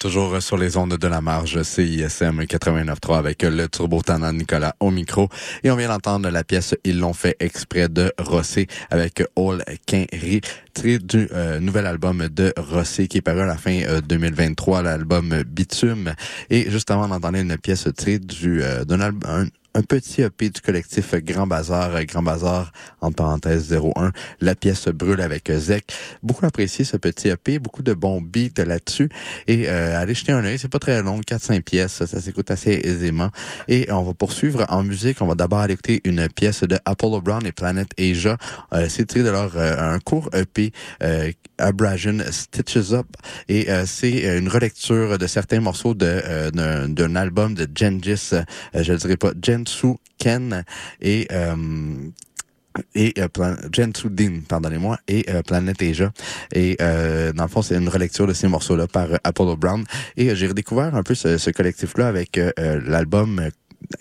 [0.00, 4.90] Toujours sur les ondes de la marge CISM 89.3 avec le turbo tannant Nicolas au
[4.90, 5.28] micro.
[5.62, 10.40] Et on vient d'entendre la pièce Ils l'ont fait exprès de Rossé avec All Quinry,
[10.72, 14.82] tiré du euh, nouvel album de Rossé qui est paru à la fin euh, 2023,
[14.82, 16.14] l'album Bitume.
[16.48, 20.60] Et juste avant d'entendre une pièce tirée du euh, d'un album un, petit EP du
[20.60, 24.12] collectif Grand Bazar, euh, Grand Bazar, en parenthèse 01.
[24.40, 25.92] La pièce brûle avec euh, Zek.
[26.22, 29.08] Beaucoup apprécié ce petit EP, beaucoup de bons beats là-dessus.
[29.46, 32.80] Et euh, allez jeter un œil, c'est pas très long, 4-5 pièces, ça s'écoute assez
[32.84, 33.30] aisément.
[33.68, 35.20] Et on va poursuivre en musique.
[35.20, 38.36] On va d'abord écouter une pièce de Apollo Brown et Planet Asia.
[38.72, 43.06] Euh, c'est tiré de leur euh, un court EP euh, Abrasion Stitches Up.
[43.48, 48.30] Et c'est une relecture de certains morceaux de d'un album de Gengis,
[48.74, 49.32] je ne dirais pas
[49.66, 50.64] Jensu Ken
[51.00, 51.56] et euh,
[52.94, 55.42] et euh, Din, pardonnez-moi, et euh,
[55.80, 56.12] Asia.
[56.54, 59.84] Et euh, dans le fond, c'est une relecture de ces morceaux-là par euh, Apollo Brown.
[60.16, 63.50] Et euh, j'ai redécouvert un peu ce, collectif-là avec euh, euh, l'album euh,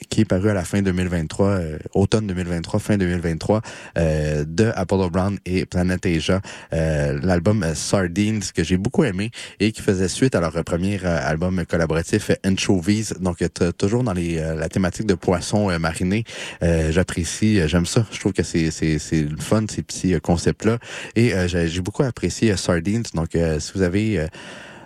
[0.10, 3.62] qui est paru à la fin 2023, euh, automne 2023, fin 2023,
[3.98, 6.42] euh, de Apollo Brown et Planet Asia,
[6.74, 11.00] euh, l'album euh, Sardines que j'ai beaucoup aimé et qui faisait suite à leur premier
[11.04, 13.44] euh, album collaboratif Anchovies, donc
[13.78, 16.24] toujours dans les, la thématique de poissons marinés.
[16.62, 18.06] J'apprécie, j'aime ça.
[18.12, 20.78] Je trouve que c'est c'est le fun ces petits concepts là
[21.16, 23.04] et j'ai beaucoup apprécié Sardines.
[23.14, 24.28] Donc si vous avez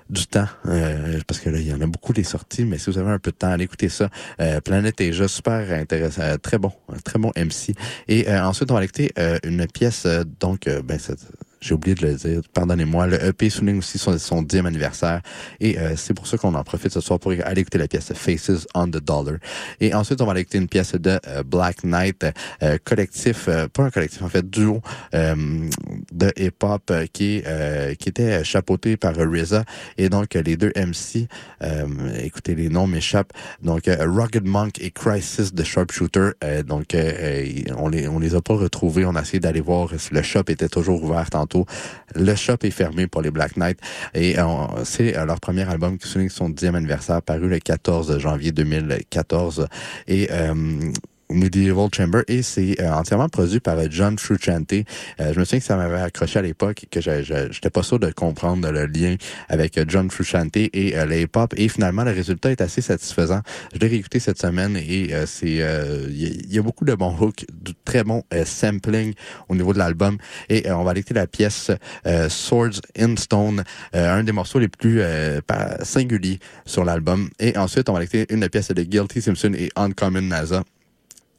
[0.09, 2.89] du temps, euh, parce que là, il y en a beaucoup des sorties, mais si
[2.89, 4.09] vous avez un peu de temps, allez écouter ça.
[4.39, 6.71] Euh, Planète Asia, super intéressant, euh, très bon,
[7.03, 7.73] très bon MC.
[8.07, 9.11] Et euh, ensuite, on va écouter
[9.43, 10.07] une pièce,
[10.39, 10.99] donc, ben,
[11.63, 13.07] j'ai oublié de le dire, pardonnez-moi.
[13.07, 15.21] Le EP souligne aussi son, son 10e anniversaire.
[15.59, 18.11] Et euh, c'est pour ça qu'on en profite ce soir pour aller écouter la pièce
[18.13, 19.35] Faces on the Dollar.
[19.79, 22.25] Et ensuite, on va aller écouter une pièce de euh, Black Knight,
[22.61, 24.81] euh, collectif, euh, pas un collectif, en fait, duo
[25.13, 25.35] euh,
[26.11, 27.43] de hip-hop qui,
[27.99, 29.63] qui était chapeauté par RZA.
[29.97, 31.27] Et donc, les deux MC,
[32.19, 33.33] écoutez, les noms m'échappent.
[33.61, 36.31] Donc, Rugged Monk et Crisis de Sharpshooter.
[36.65, 36.95] Donc,
[37.77, 39.05] on les on les a pas retrouvés.
[39.05, 41.52] On a essayé d'aller voir si le shop était toujours ouvert tantôt.
[42.15, 43.79] Le shop est fermé pour les Black Knight.
[44.13, 44.45] Et euh,
[44.83, 49.67] c'est euh, leur premier album qui souligne son 10e anniversaire, paru le 14 janvier 2014.
[50.07, 50.29] Et...
[51.33, 54.73] Medieval Chamber et c'est euh, entièrement produit par euh, John Frusciante.
[54.73, 58.11] Euh, je me souviens que ça m'avait accroché à l'époque que j'étais pas sûr de
[58.11, 59.15] comprendre le lien
[59.49, 63.41] avec euh, John Frusciante et euh, le hip-hop et finalement le résultat est assez satisfaisant.
[63.73, 67.45] Je l'ai réécouté cette semaine et euh, c'est il y, a- beaucoup de bons hooks,
[67.51, 69.13] du très bon sampling
[69.49, 70.17] au niveau de l'album
[70.49, 71.71] et on va écouter la pièce
[72.29, 75.01] Swords in Stone, un des morceaux les plus
[75.81, 80.21] singuliers sur l'album et ensuite on va écouter une pièce de Guilty Simpson et Uncommon
[80.21, 80.63] NASA.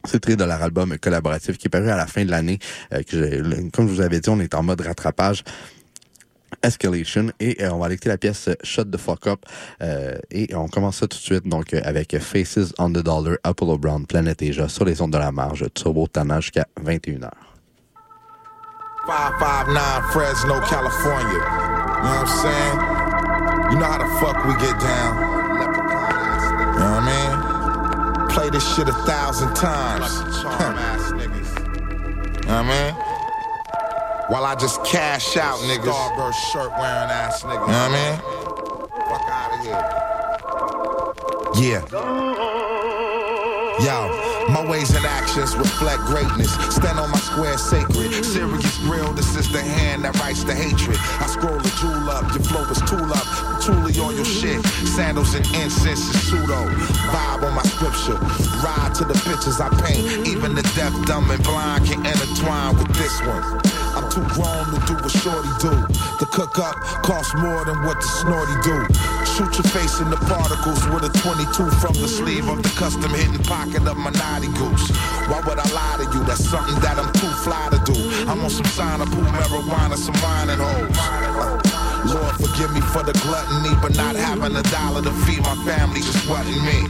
[0.04, 2.58] C'est tiré de leur album collaboratif qui est paru à la fin de l'année.
[2.92, 3.02] euh,
[3.72, 5.42] comme je vous avais dit, on est en mode rattrapage.
[6.62, 9.40] Escalation et euh, on va aller écouter la pièce Shut the Fuck Up
[9.82, 13.78] euh, et on commence ça tout de suite donc avec Faces on the Dollar, Apollo
[13.78, 17.28] Brown, Planet Asia sur les ondes de la marge, Turbo Tana jusqu'à 21h.
[19.06, 21.26] 559 Fresno, California.
[21.26, 21.40] You
[22.02, 22.78] know what I'm saying?
[23.70, 25.16] You know how the fuck we get down.
[26.72, 27.13] You know what I mean?
[28.34, 30.12] Play this shit a thousand times.
[30.18, 30.56] you know
[32.46, 32.94] what I mean?
[34.28, 35.84] While I just cash out, niggas.
[35.84, 37.52] Starburst shirt wearing ass niggas.
[37.52, 38.16] You know what I mean?
[39.08, 39.84] Fuck out of here.
[41.62, 41.82] Yeah.
[43.84, 46.52] Yo, my ways and actions reflect greatness.
[46.74, 48.24] Stand on my square sacred.
[48.24, 50.96] Serious grill, this is the hand that writes the hatred.
[51.20, 53.26] I scroll a jewel up, your flow is tool up.
[53.62, 54.64] Truly on your shit.
[54.96, 56.68] Sandals and incense is pseudo.
[57.12, 58.18] Vibe on my scripture.
[58.62, 60.26] Ride to the pictures I paint.
[60.26, 63.83] Even the deaf, dumb, and blind can intertwine with this one.
[64.14, 65.74] Too grown to do what shorty do.
[66.22, 68.78] The cook up costs more than what the snorty do.
[69.34, 71.50] Shoot your face in the particles with a 22
[71.82, 74.86] from the sleeve of the custom hidden pocket of my naughty goose.
[75.26, 76.22] Why would I lie to you?
[76.30, 77.98] That's something that I'm too fly to do.
[78.30, 82.14] I'm on some sign of pool marijuana, some wine and hoes.
[82.14, 85.98] Lord, forgive me for the gluttony, but not having a dollar to feed my family
[86.06, 86.86] just wasn't me.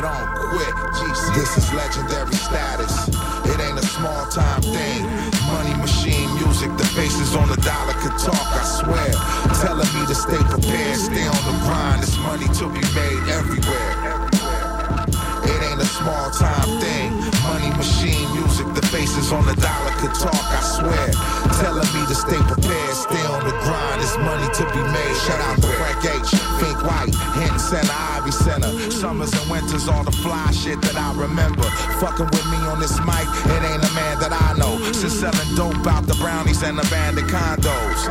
[0.00, 0.32] Don't.
[0.94, 1.34] GC.
[1.34, 3.08] This is legendary status.
[3.44, 5.04] It ain't a small time thing.
[5.46, 9.12] Money machine music, the faces on the dollar could talk, I swear.
[9.60, 12.02] Telling me to stay prepared, stay on the grind.
[12.02, 14.21] This money to be made everywhere.
[15.44, 17.10] It ain't a small time thing.
[17.42, 21.08] Money machine music, the faces on the dollar could talk, I swear.
[21.58, 24.00] Telling me to stay prepared, stay on the grind.
[24.00, 25.16] This money to be made.
[25.26, 26.30] Shout out to Frank H,
[26.62, 28.70] Pink White, Hinton Center, Ivy Center.
[28.90, 31.66] Summers and winters, all the fly shit that I remember.
[31.98, 34.78] Fucking with me on this mic, it ain't a man that I know.
[34.92, 38.02] Since selling dope out the brownies and abandoned condos.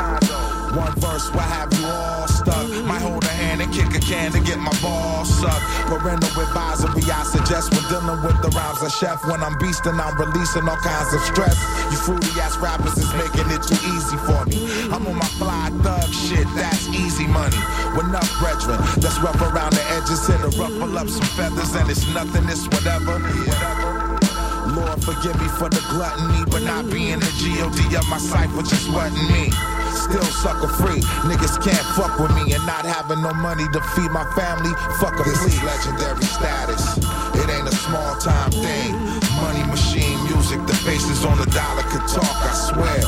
[0.75, 2.67] One verse will have you all stuck.
[2.85, 3.30] My hand
[3.61, 5.61] and kick a can to get my balls sucked.
[5.85, 9.21] Parental advisory, I suggest when dealing with the rhymes of chef.
[9.29, 11.55] When I'm beasting, I'm releasing all kinds of stress.
[11.93, 14.57] You fruity ass rappers is making it too easy for me.
[14.89, 17.57] I'm on my fly thug shit, that's easy money.
[17.93, 21.89] With enough brethren, that's rough around the edges, here to ruffle up some feathers, and
[21.89, 23.21] it's nothing, it's whatever.
[24.73, 27.95] Lord, forgive me for the gluttony, but not being the G.O.D.
[27.95, 29.51] of my cipher just wasn't me.
[30.11, 30.99] Still sucker free.
[31.23, 34.75] Niggas can't fuck with me and not having no money to feed my family.
[34.99, 36.97] Fuck a This is legendary status.
[37.39, 38.91] It ain't a small time thing.
[39.39, 43.01] Money machine music, the faces on the dollar could talk, I swear.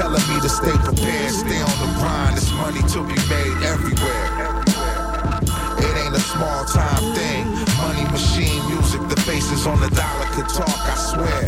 [0.00, 2.38] Telling me to stay prepared, stay on the grind.
[2.38, 4.55] This money to be made everywhere.
[5.78, 7.44] It ain't a small time thing.
[7.78, 11.42] Money machine music, the faces on the dollar could talk, I swear.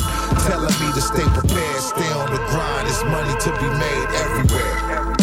[0.47, 2.89] Telling me to stay prepared, stay on the grind.
[2.89, 5.18] This money to be made everywhere.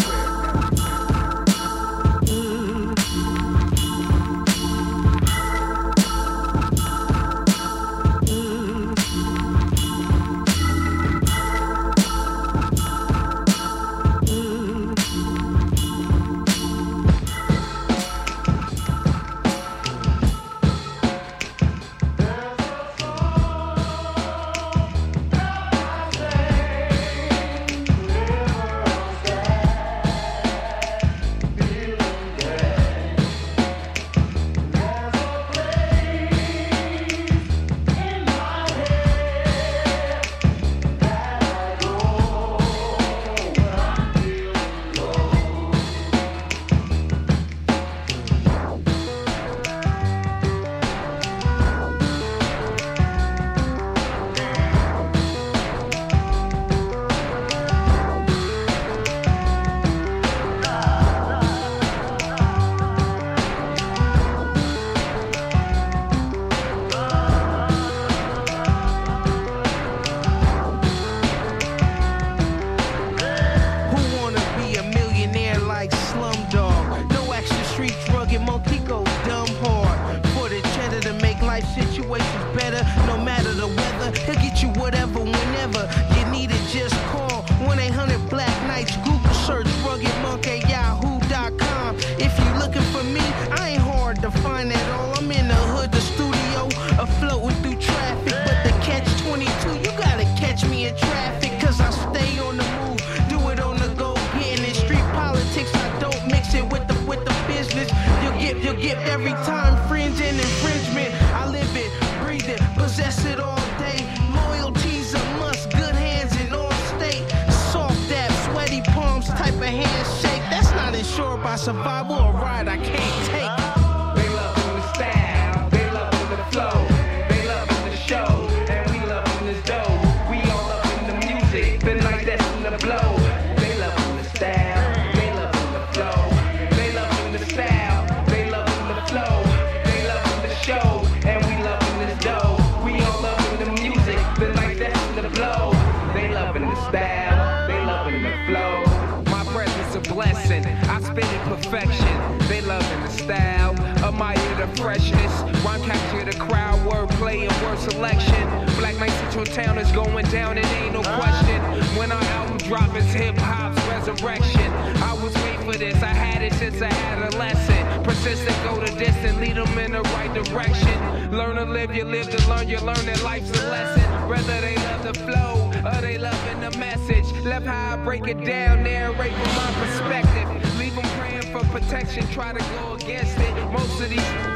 [159.36, 161.60] Central Town is going down, it ain't no question.
[161.98, 164.72] When our album drop, it's hip hop's resurrection.
[165.02, 168.02] I was made for this, I had it since I had a lesson.
[168.02, 171.30] Persistent, go the distance, lead them in the right direction.
[171.30, 174.04] Learn to live, you live to learn, you learn that life's a lesson.
[174.26, 177.30] Whether they love the flow or they loving the message.
[177.44, 180.78] Left how I break it down, narrate from my perspective.
[180.78, 183.70] Leave them praying for protection, try to go against it.
[183.70, 184.55] Most of these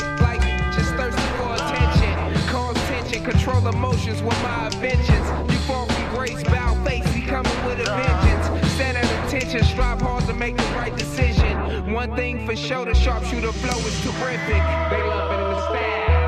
[3.10, 5.26] Cause tension, control emotions with my inventions.
[5.66, 8.72] From grace, bow face, he coming with a vengeance.
[8.74, 11.92] Stand at attention, strive hard to make the right decision.
[11.92, 14.62] One thing for sure, the sharpshooter flow is terrific.
[14.90, 16.19] They in the style.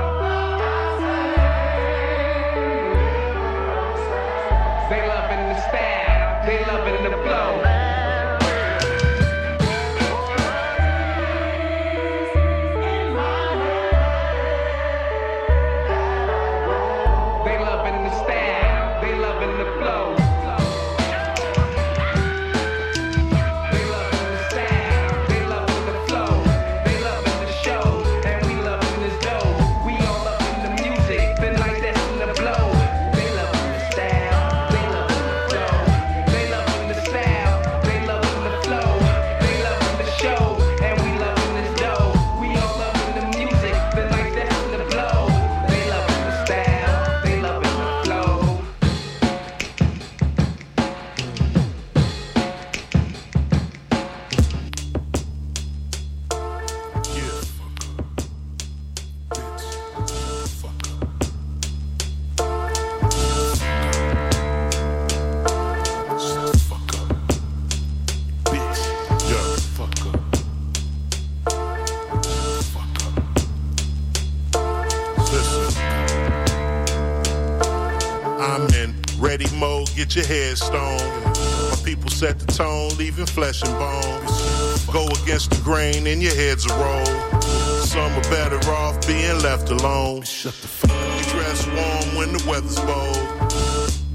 [80.04, 81.24] Get your head stoned.
[81.70, 84.84] My people set the tone, leaving flesh and bones.
[84.86, 87.40] Go against the grain and your heads a roll.
[87.82, 90.22] Some are better off being left alone.
[90.22, 93.16] Shut the fuck You dress warm when the weather's bold.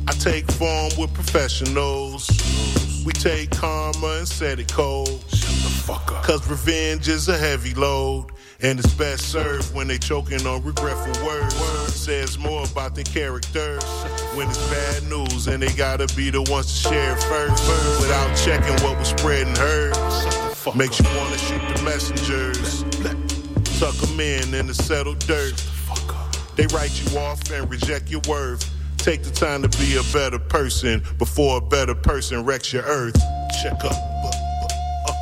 [0.10, 2.28] I take form with professionals.
[3.06, 5.24] We take karma and set it cold.
[5.30, 6.24] Shut the fuck up.
[6.24, 8.32] Cause revenge is a heavy load.
[8.60, 11.58] And it's best served when they choking on regretful words.
[11.62, 13.80] Words says more about their character
[14.38, 17.68] when it's bad news and they gotta be the ones to share it first.
[18.00, 19.96] Without checking what was spread and heard.
[20.76, 22.84] Makes you wanna shoot the messengers.
[23.80, 25.58] Tuck them in in the settled dirt.
[26.56, 28.70] They write you off and reject your worth.
[28.98, 33.20] Take the time to be a better person before a better person wrecks your earth.
[33.64, 33.92] Check up.
[33.92, 35.14] uh.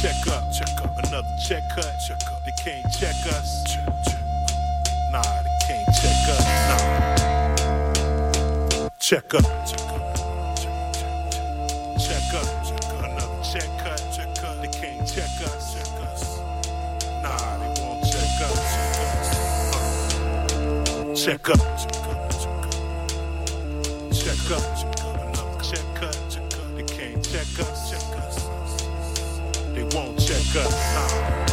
[0.00, 0.44] Check up.
[0.54, 0.98] Check up.
[1.04, 1.92] Another check cut.
[2.06, 2.42] Check up.
[2.44, 3.76] They can't check us.
[5.10, 6.45] Nah, they can't check us.
[9.08, 9.42] Check up.
[9.44, 10.10] Check up.
[11.96, 13.44] Check up.
[13.44, 13.70] Check.
[14.60, 15.66] They can't check us.
[17.22, 18.62] Nah, they won't check us.
[19.76, 21.14] Uh.
[21.14, 21.62] Check up.
[24.12, 24.64] Check up.
[25.62, 26.16] Check cut.
[26.74, 27.90] They can't check us.
[27.90, 28.36] Check us.
[29.72, 30.74] They won't check us.
[30.94, 31.45] Nah.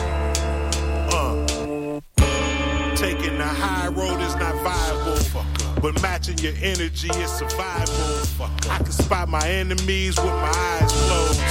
[5.84, 8.46] But matching your energy is survival.
[8.72, 11.41] I can spot my enemies with my eyes closed.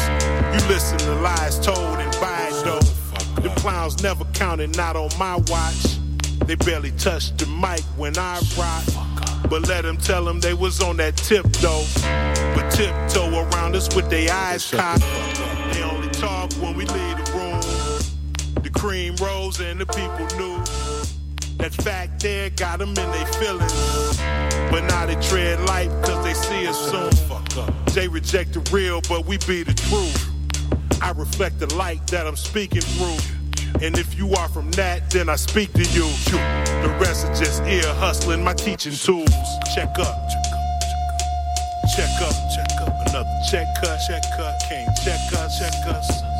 [0.54, 2.80] You listen to lies told and buy though.
[3.42, 5.98] The clowns never counted, not on my watch.
[6.46, 8.84] They barely touch the mic when I rock.
[9.50, 11.84] But let them tell them they was on that tip though.
[12.54, 15.02] But tiptoe around us with their eyes cocked.
[15.74, 18.62] They only talk when we leave the room.
[18.62, 21.01] The cream rose and the people knew.
[21.62, 24.18] That fact there got them in they feelings.
[24.68, 27.12] But now they tread light cause they see us soon.
[27.94, 30.28] They reject the real, but we be the truth.
[31.00, 33.16] I reflect the light that I'm speaking through.
[33.80, 36.08] And if you are from that, then I speak to you.
[36.82, 39.30] The rest are just ear hustling my teaching tools.
[39.72, 40.18] Check up.
[41.94, 42.34] Check up.
[42.56, 43.08] Check up.
[43.08, 44.00] Another check cut.
[44.08, 44.60] Check cut.
[44.68, 45.60] Can't check us.
[45.60, 46.31] Check us.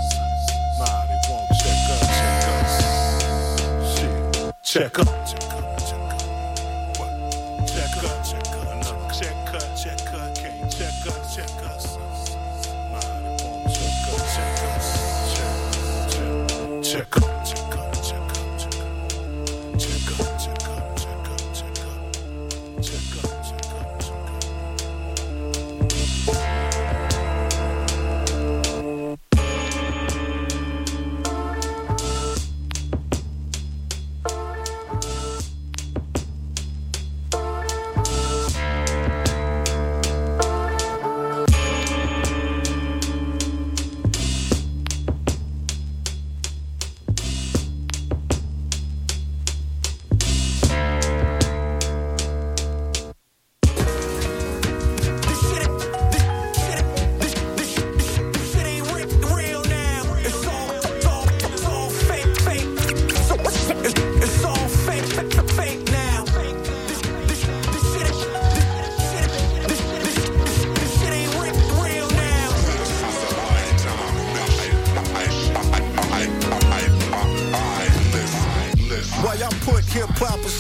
[4.73, 5.52] Check up.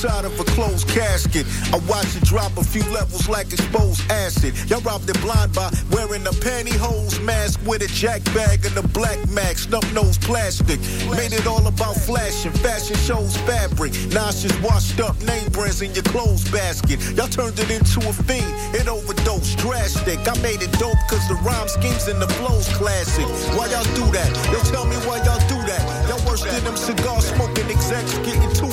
[0.02, 4.52] Inside of a closed casket, I watch it drop a few levels like exposed acid.
[4.68, 8.82] Y'all robbed it blind by wearing a pantyhose mask with a jack bag and a
[8.88, 10.80] black max, snub nose plastic.
[11.14, 13.92] Made it all about flashing, fashion shows fabric.
[14.10, 16.98] Now it's just washed up name brands in your clothes basket.
[17.14, 20.18] Y'all turned it into a fiend, it overdosed drastic.
[20.26, 23.26] I made it dope cause the rhyme schemes and the flows classic.
[23.54, 24.30] Why y'all do that?
[24.50, 25.82] Yo, tell me why y'all do that.
[26.08, 28.72] Y'all worse than them cigar smoking execs getting too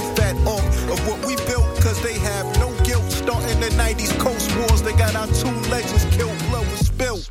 [0.92, 3.10] of what we built cause they have no guilt.
[3.12, 7.30] Starting the 90s Coast Wars, they got our two legends killed, blood was spilled.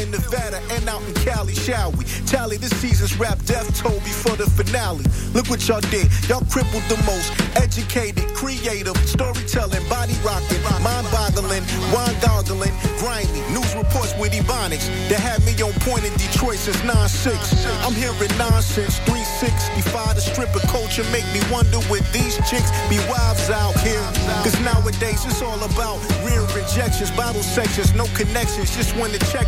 [0.00, 2.04] Out in Nevada and out in Cali, shall we?
[2.24, 5.04] Tally this season's rap death toll before the finale.
[5.34, 6.08] Look what y'all did.
[6.28, 13.40] Y'all crippled the most educated, creative, storytelling, body rocking, mind boggling, wine goggling, grimy.
[13.52, 17.36] News reports with Ebonics that had me on point in Detroit since 9-6.
[17.84, 20.16] I'm hearing nonsense, 365.
[20.16, 24.00] The stripper culture make me wonder would these chicks be wives out here?
[24.44, 28.74] Cause nowadays it's all about rear injections, bottle sections, no connections.
[28.74, 29.46] Just when the check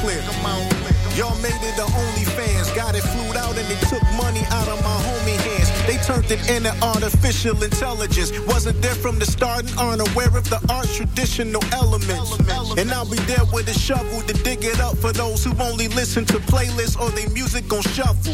[0.00, 0.22] clear.
[1.16, 4.68] Y'all made it the only fans, got it flued out and they took money out
[4.68, 4.93] of my.
[5.86, 8.32] They turned it into artificial intelligence.
[8.46, 12.38] Wasn't there from the start and aren't aware of the art's traditional elements.
[12.78, 15.88] And I'll be there with a shovel to dig it up for those who only
[15.88, 18.32] listen to playlists or they music on shuffle.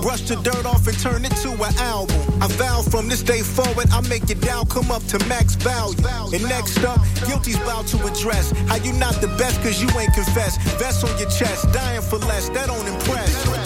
[0.00, 2.16] Brush the dirt off and turn it to an album.
[2.40, 5.96] I vow from this day forward, I make your down come up to max value.
[6.32, 10.14] And next up, guilty's about to address how you not the best cause you ain't
[10.14, 10.60] confessed.
[10.80, 13.65] Vest on your chest, dying for less, that don't impress.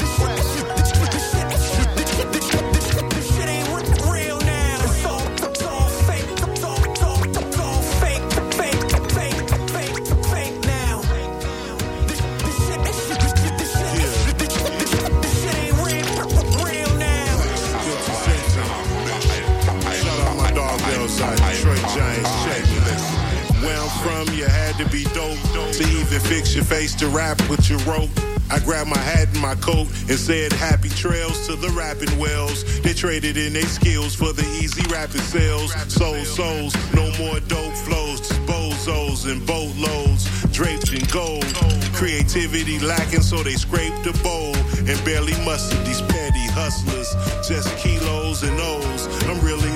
[26.61, 28.11] Your face to rap with your rope.
[28.51, 32.65] I grabbed my hat and my coat and said happy trails to the rapping wells.
[32.83, 35.73] They traded in their skills for the easy rapping sales.
[35.91, 41.47] Soul souls, no more dope flows, bozos and boatloads draped in gold.
[41.95, 44.55] Creativity lacking, so they scraped the bowl
[44.89, 47.09] and barely mustered these petty hustlers.
[47.47, 49.07] Just kilos and O's.
[49.29, 49.70] I'm really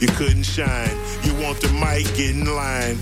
[0.00, 0.96] you couldn't shine.
[1.24, 2.98] You want the mic, get in line.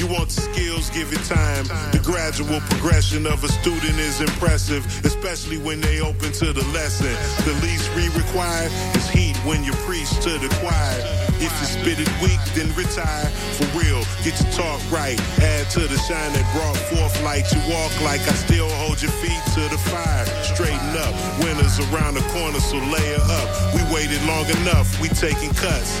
[0.00, 1.68] You want the skills, give it time.
[1.92, 7.12] The gradual progression of a student is impressive, especially when they open to the lesson.
[7.44, 10.96] The least we require is heat when you preach to the choir.
[11.36, 13.28] If you spit it weak, then retire.
[13.60, 15.20] For real, get your talk right.
[15.44, 17.44] Add to the shine that brought forth light.
[17.52, 20.24] You walk like I still hold your feet to the fire.
[20.56, 21.12] Straighten up,
[21.44, 23.48] winners around the corner, so layer up.
[23.76, 26.00] We waited long enough, we taking cuts.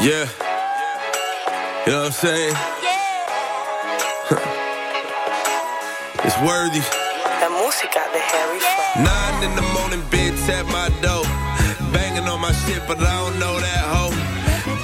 [0.00, 0.28] Yeah.
[1.86, 2.56] You know what I'm saying?
[6.24, 7.09] it's worthy.
[7.80, 8.60] La música de Harry
[8.96, 11.24] Nine in the morning, bitch at my door.
[11.92, 14.12] Banging on my shit, but I don't know that hoe.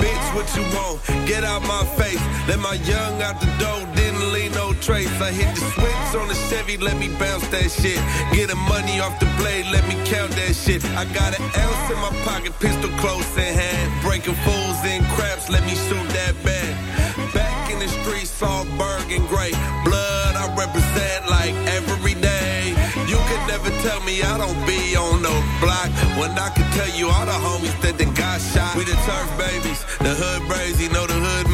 [0.01, 1.03] Bitch, what you want?
[1.27, 2.23] Get out my face.
[2.49, 5.13] Let my young out the door, didn't leave no trace.
[5.21, 8.01] I hit the switch on the Chevy, let me bounce that shit.
[8.33, 10.83] Get the money off the blade, let me count that shit.
[10.97, 13.93] I got an ounce in my pocket, pistol close in hand.
[14.01, 16.73] Breaking fools in craps, let me shoot that bad.
[17.35, 19.53] Back in the streets, all burgun gray.
[19.85, 21.06] Blood, I represent
[23.57, 25.89] never tell me I don't be on no block.
[26.21, 28.77] When I can tell you all the homies that then got shot.
[28.77, 31.06] We the turf babies, the hood brazy, hood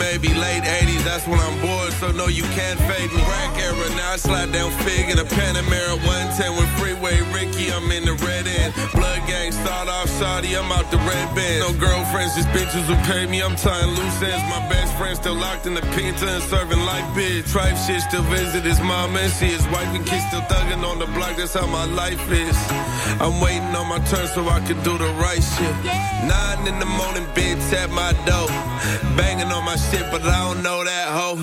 [0.02, 1.04] maybe late 80s.
[1.04, 3.22] That's when I'm bored, so no, you can't fade me.
[3.22, 7.70] Rack era, now I slide down Fig in a Panamera 110 with Freeway Ricky.
[7.70, 8.74] I'm in the red end.
[8.92, 11.60] Blood gang start off shoddy, I'm out the red band.
[11.66, 13.42] No girlfriends, just bitches who pay me.
[13.42, 14.42] I'm tying loose ends.
[14.50, 17.44] My best friend still locked in the pinta and serving life bid.
[17.44, 20.98] Trife shit still visit his mom and see his wife and kids still thugging on
[20.98, 21.36] the block.
[21.36, 22.56] That's how my life is.
[23.20, 25.76] I'm waiting on my turn so I can do the right shit.
[26.26, 28.48] Nine in the morning, bitch at my door.
[29.16, 31.36] Banging on my shit, but I don't know that hoe.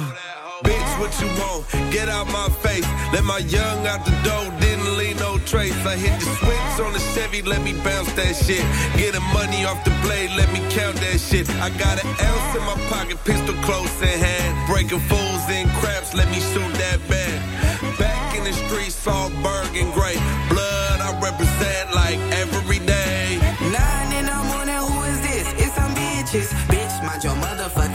[0.64, 1.70] Bitch, what you want?
[1.94, 2.86] Get out my face.
[3.14, 5.76] Let my young out the door, didn't leave no trace.
[5.86, 8.66] I hit the switch on the Chevy, let me bounce that shit.
[8.98, 11.50] Get the money off the blade, let me count that shit.
[11.62, 14.52] I got an ounce in my pocket, pistol close in hand.
[14.68, 17.38] Breaking fools in craps, let me shoot that bad.
[18.00, 20.18] Back in the streets, all burgun gray.
[20.50, 20.79] Blood,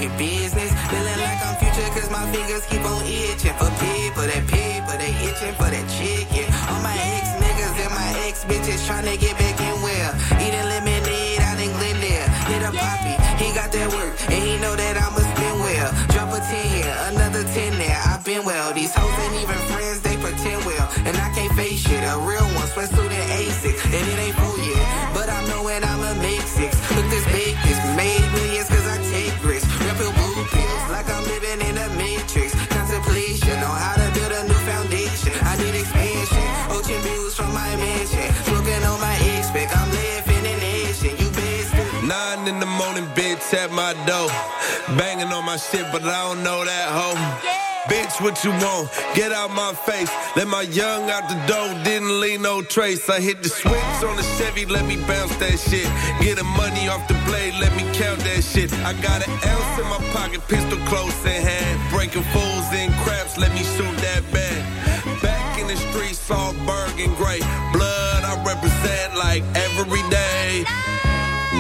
[0.05, 0.73] motherfucking business.
[0.91, 3.55] Feeling like I'm future, cause my fingers keep on itching.
[3.55, 6.53] For people, that people, they itching for that chicken.
[6.69, 9.44] All my ex niggas and my ex bitches trying to get back
[43.55, 44.29] at my door.
[44.99, 47.61] Banging on my shit, but I don't know that hoe.
[47.89, 48.89] Bitch, what you want?
[49.15, 50.11] Get out my face.
[50.37, 53.09] Let my young out the door, didn't leave no trace.
[53.11, 55.85] I hit the switch on the Chevy, let me bounce that shit.
[56.21, 58.73] Get the money off the blade, let me count that shit.
[58.89, 61.77] I got an ounce in my pocket, pistol close in hand.
[61.91, 64.61] Breaking fools in craps, let me shoot that bad.
[65.21, 67.41] Back in the streets, all burgun gray.
[67.73, 70.65] Blood, I represent like every day.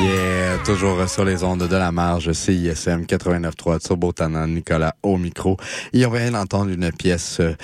[0.02, 5.56] Yeah, toujours sur les ondes de la marge CISM 89.3 Turbo Tanan, Nicolas au micro.
[5.92, 7.54] Et on vient d'entendre une pièce euh,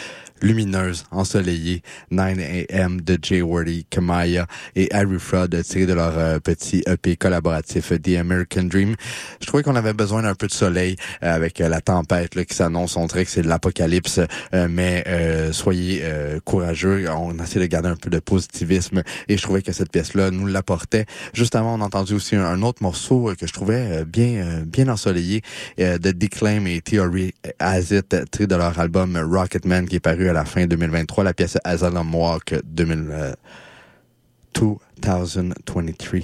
[0.43, 2.39] lumineuse, ensoleillée, 9
[2.73, 7.93] AM de Jay Wordy, Kamaya et Harry Fraud tiré de leur euh, petit EP collaboratif
[8.03, 8.95] The American Dream.
[9.41, 12.45] Je trouvais qu'on avait besoin d'un peu de soleil euh, avec euh, la tempête là,
[12.45, 12.97] qui s'annonce.
[12.97, 14.21] On dirait que c'est de l'apocalypse,
[14.55, 17.07] euh, mais euh, soyez euh, courageux.
[17.11, 20.47] On essaie de garder un peu de positivisme et je trouvais que cette pièce-là nous
[20.47, 21.07] l'apportait.
[21.35, 24.45] Juste avant, on a entendu aussi un, autre morceau euh, que je trouvais euh, bien
[24.45, 25.43] euh, bien ensoleillé
[25.81, 30.33] euh, de Declaim et Theory Azit tiré de leur album Rocketman qui est paru à
[30.33, 33.35] la fin 2023, la pièce Asylum Walk 2000.
[34.59, 36.21] Euh, 2023.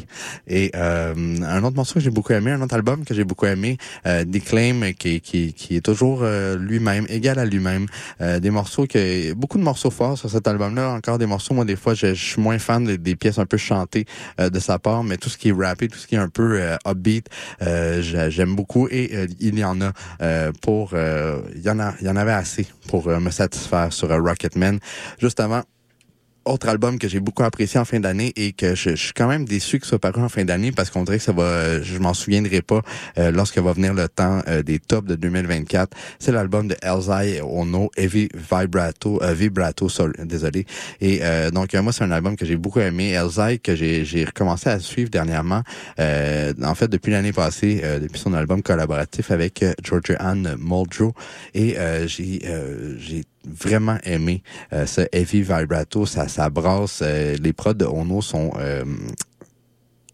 [0.49, 3.47] Et euh, un autre morceau que j'ai beaucoup aimé, un autre album que j'ai beaucoup
[3.47, 7.87] aimé, euh, Declaim, qui, qui, qui est toujours euh, lui-même, égal à lui-même.
[8.20, 10.91] Euh, des morceaux que beaucoup de morceaux forts sur cet album-là.
[10.93, 13.57] Encore des morceaux, moi des fois, je, suis moins fan des, des pièces un peu
[13.57, 14.05] chantées
[14.41, 16.29] euh, de sa part, mais tout ce qui est rappé, tout ce qui est un
[16.29, 17.29] peu euh, upbeat,
[17.62, 18.89] euh, j'a- j'aime beaucoup.
[18.89, 19.93] Et il y en a
[20.61, 24.79] pour, il y en a, il y en avait assez pour me satisfaire sur Rocketman.
[25.18, 25.62] Juste avant
[26.47, 29.29] autre album que j'ai beaucoup apprécié en fin d'année et que je, je suis quand
[29.29, 31.99] même déçu que soit paru en fin d'année parce qu'on dirait que ça va, je
[31.99, 32.83] m'en souviendrai pas
[33.19, 35.97] euh, lorsque va venir le temps euh, des tops de 2024.
[36.19, 39.89] C'est l'album de Elzai Ono, Heavy Vibrato, euh, Vibrato,
[40.25, 40.67] désolé.
[41.01, 43.11] Et euh, donc euh, moi c'est un album que j'ai beaucoup aimé.
[43.11, 45.63] Elzai que j'ai j'ai recommencé à suivre dernièrement.
[45.99, 51.13] Euh, en fait depuis l'année passée, depuis son album collaboratif avec Georgia Ann Muldrow
[51.55, 51.77] et
[52.07, 52.41] j'ai
[52.99, 54.43] j'ai vraiment aimé
[54.73, 57.01] euh, ce heavy vibrato, ça, ça brasse.
[57.03, 58.53] euh, les prods de Ono sont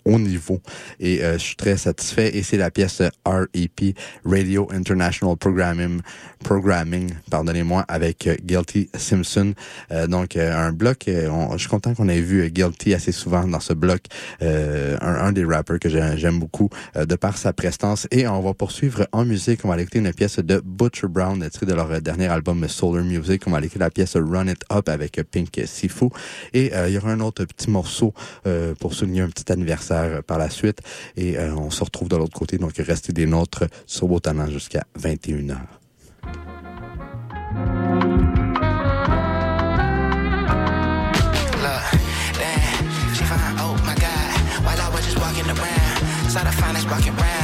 [0.05, 0.61] au niveau.
[1.01, 2.37] Et euh, je suis très satisfait.
[2.37, 6.01] Et c'est la pièce REP Radio International Programming
[6.43, 9.55] Programming pardonnez-moi avec euh, Guilty Simpson.
[9.93, 13.61] Euh, donc euh, un bloc je suis content qu'on ait vu Guilty assez souvent dans
[13.61, 14.01] ce bloc.
[14.41, 18.07] Un, un des rappers que j'ai- j'aime beaucoup de par sa prestance.
[18.11, 19.65] Et on va poursuivre en musique.
[19.65, 23.43] On va écouter une pièce de Butcher Brown tirée de leur dernier album Solar Music.
[23.47, 26.07] On va écouter la pièce Run It Up avec Pink Sifu.
[26.53, 28.13] Et il y aura un autre petit morceau
[28.81, 29.92] pour souligner un petit anniversaire
[30.27, 30.81] par la suite
[31.17, 34.85] et euh, on se retrouve de l'autre côté donc restez des nôtres sur Talent jusqu'à
[34.99, 35.57] 21h.
[41.63, 41.85] Look,
[42.39, 44.65] damn, she fine, oh my god.
[44.65, 47.42] While I was just walking around, saw the finest walking around.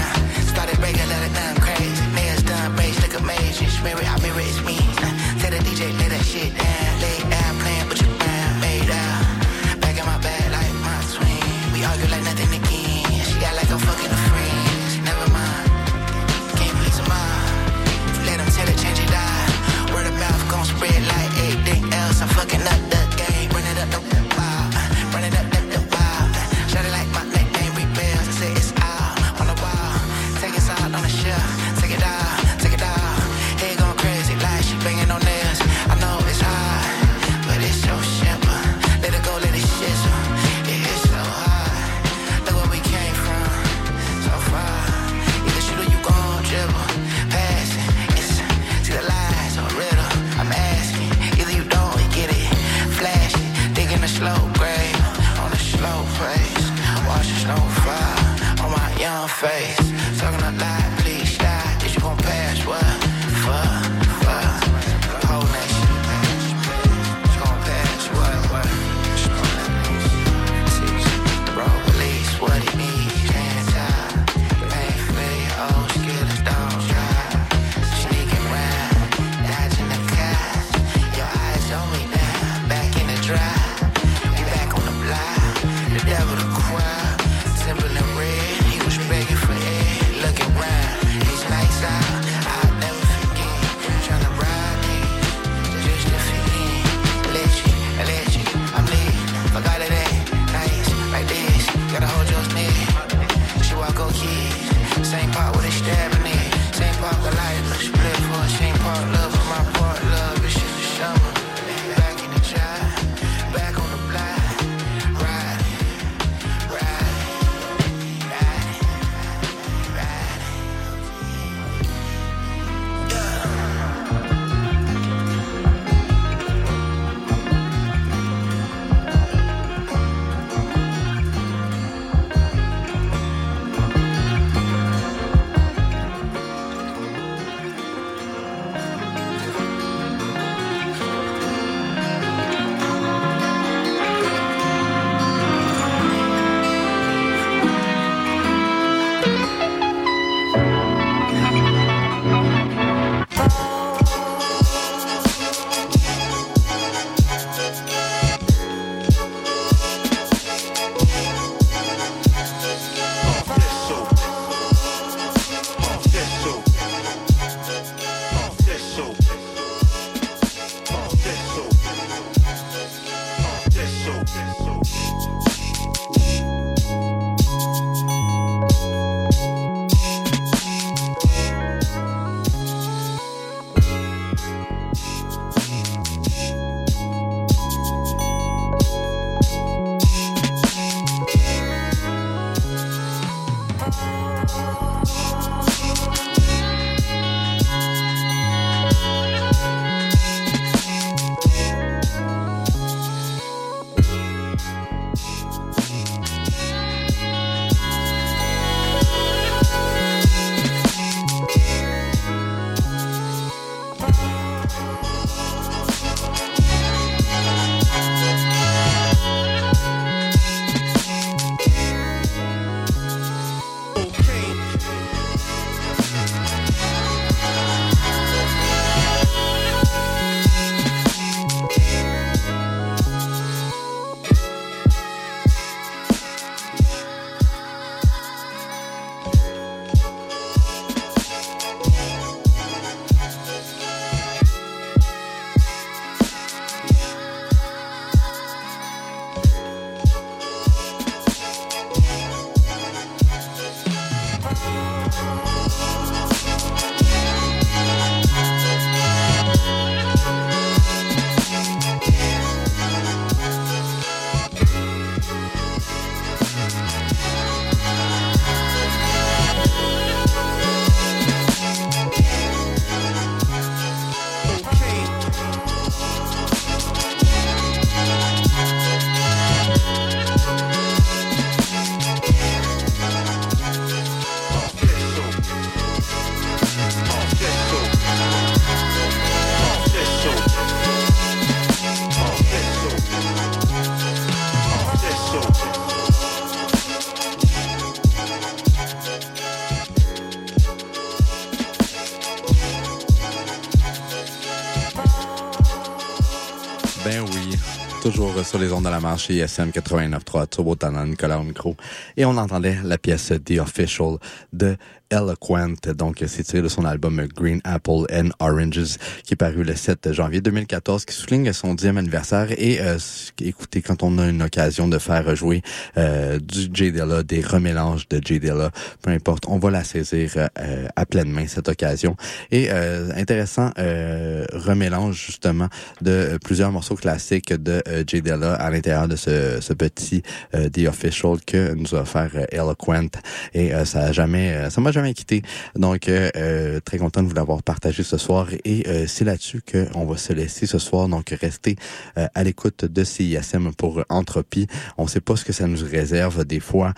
[308.45, 311.75] Sur les ondes de la marche ISM 89.3, Turbo Talent, Nicolas au micro.
[312.17, 314.19] Et on entendait la pièce The Official
[314.53, 314.77] de
[315.11, 315.75] Eloquent.
[315.97, 320.13] Donc, c'est tiré de son album Green Apple and Oranges, qui est paru le 7
[320.13, 322.49] janvier 2014, qui souligne son dixième anniversaire.
[322.53, 322.99] Et euh,
[323.41, 325.63] écoutez, quand on a une occasion de faire jouer
[325.97, 328.71] euh, du J Dilla, des remélanges de J Dilla,
[329.03, 332.17] peu importe, on va la saisir euh, à pleine main cette occasion.
[332.51, 335.69] Et euh, intéressant euh, remélange justement
[336.01, 340.23] de plusieurs morceaux classiques de euh, J Dilla à l'intérieur de ce, ce petit
[340.55, 343.09] euh, The Official que nous a offert euh, Eloquent.
[343.55, 345.43] Et euh, ça a jamais, euh, ça m'a jamais quitté.
[345.77, 348.49] Donc euh, euh, très content de vous l'avoir partagé ce soir.
[348.65, 351.09] Et euh, c'est là-dessus qu'on va se laisser ce soir.
[351.09, 351.77] Donc restez
[352.17, 354.67] à l'écoute de CISM pour Entropie.
[354.97, 356.45] On sait pas ce que ça nous réserve.
[356.45, 356.95] Des fois,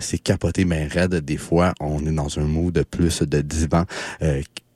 [0.00, 1.14] c'est capoté mais raide.
[1.14, 3.84] Des fois, on est dans un mood plus de divan.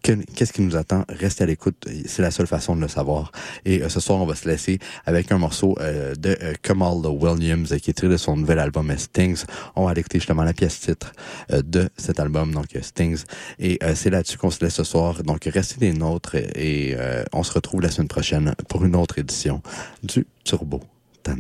[0.09, 1.05] Euh, que- Qu'est-ce qui nous attend?
[1.09, 1.87] Restez à l'écoute.
[2.07, 3.33] C'est la seule façon de le savoir.
[3.65, 7.07] Et euh, ce soir, on va se laisser avec un morceau euh, de euh, Kamal
[7.07, 9.45] Williams euh, qui est tiré de son nouvel album euh, Stings.
[9.77, 11.13] On va aller écouter justement la pièce titre
[11.53, 13.25] euh, de cet album, donc euh, Stings.
[13.59, 15.23] Et euh, c'est là-dessus qu'on se laisse ce soir.
[15.23, 19.19] Donc restez des nôtres et euh, on se retrouve la semaine prochaine pour une autre
[19.19, 19.63] édition
[20.03, 20.81] du Turbo
[21.23, 21.37] Tan.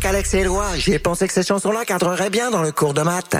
[0.00, 0.46] Mecs Alex et
[0.76, 3.36] j'ai pensé que cette chanson-là cadrerait bien dans le cours de maths.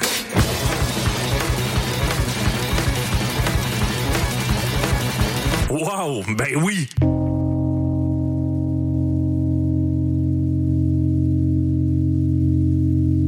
[5.71, 6.89] Wow, ben oui!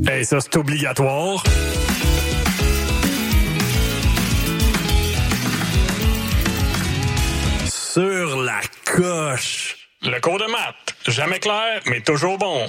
[0.07, 1.43] Hey, ça c'est obligatoire.
[7.67, 9.89] Sur la coche.
[10.03, 10.97] Le cours de maths.
[11.07, 12.69] Jamais clair, mais toujours bon.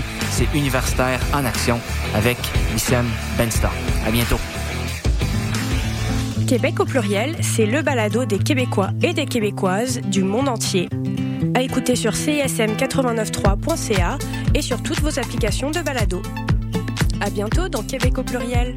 [0.29, 1.79] c'est Universitaire en action
[2.15, 2.37] avec
[2.73, 3.05] Wissem
[3.37, 3.71] Benstar.
[4.05, 4.39] À bientôt.
[6.47, 10.89] Québec au pluriel, c'est le balado des Québécois et des Québécoises du monde entier.
[11.55, 14.17] À écouter sur csm893.ca
[14.53, 16.21] et sur toutes vos applications de balado.
[17.21, 18.75] À bientôt dans Québec au pluriel.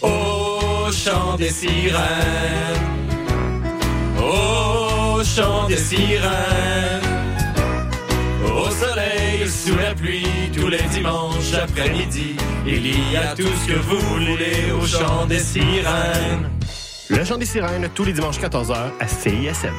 [0.00, 1.98] Au chant des sirènes.
[4.18, 4.87] Au
[5.36, 7.02] chant des sirènes.
[8.44, 12.36] Au soleil, sous la pluie, tous les dimanches après-midi.
[12.66, 16.50] Il y a tout ce que vous voulez au chant des sirènes.
[17.08, 19.74] Le chant des sirènes, tous les dimanches 14h à CISM.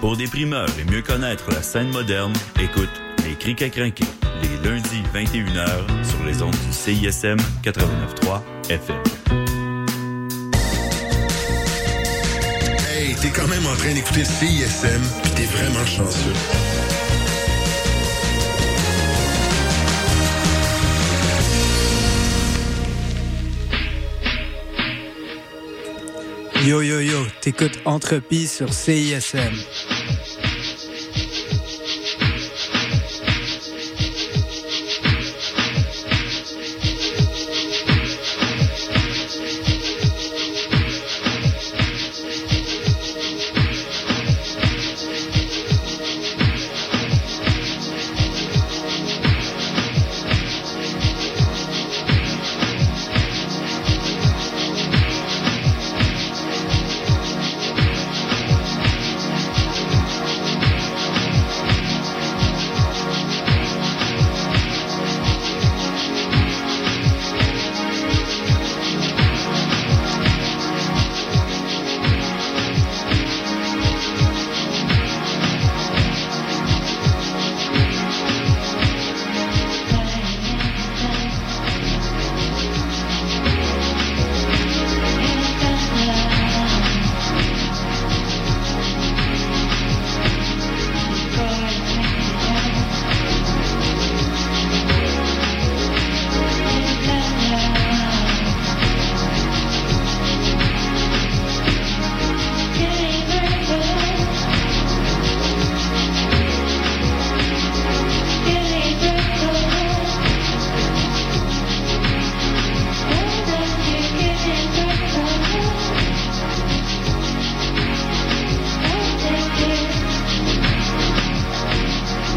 [0.00, 2.90] Pour des primeurs et mieux connaître la scène moderne, écoute
[3.26, 4.06] Les Crics à crinquer,
[4.42, 5.68] les lundis 21h
[6.04, 9.17] sur les ondes du CISM 89.3 FM.
[13.20, 16.32] T'es quand même en train d'écouter CISM, pis t'es vraiment chanceux.
[26.64, 29.97] Yo yo yo, t'écoutes Entropie sur CISM.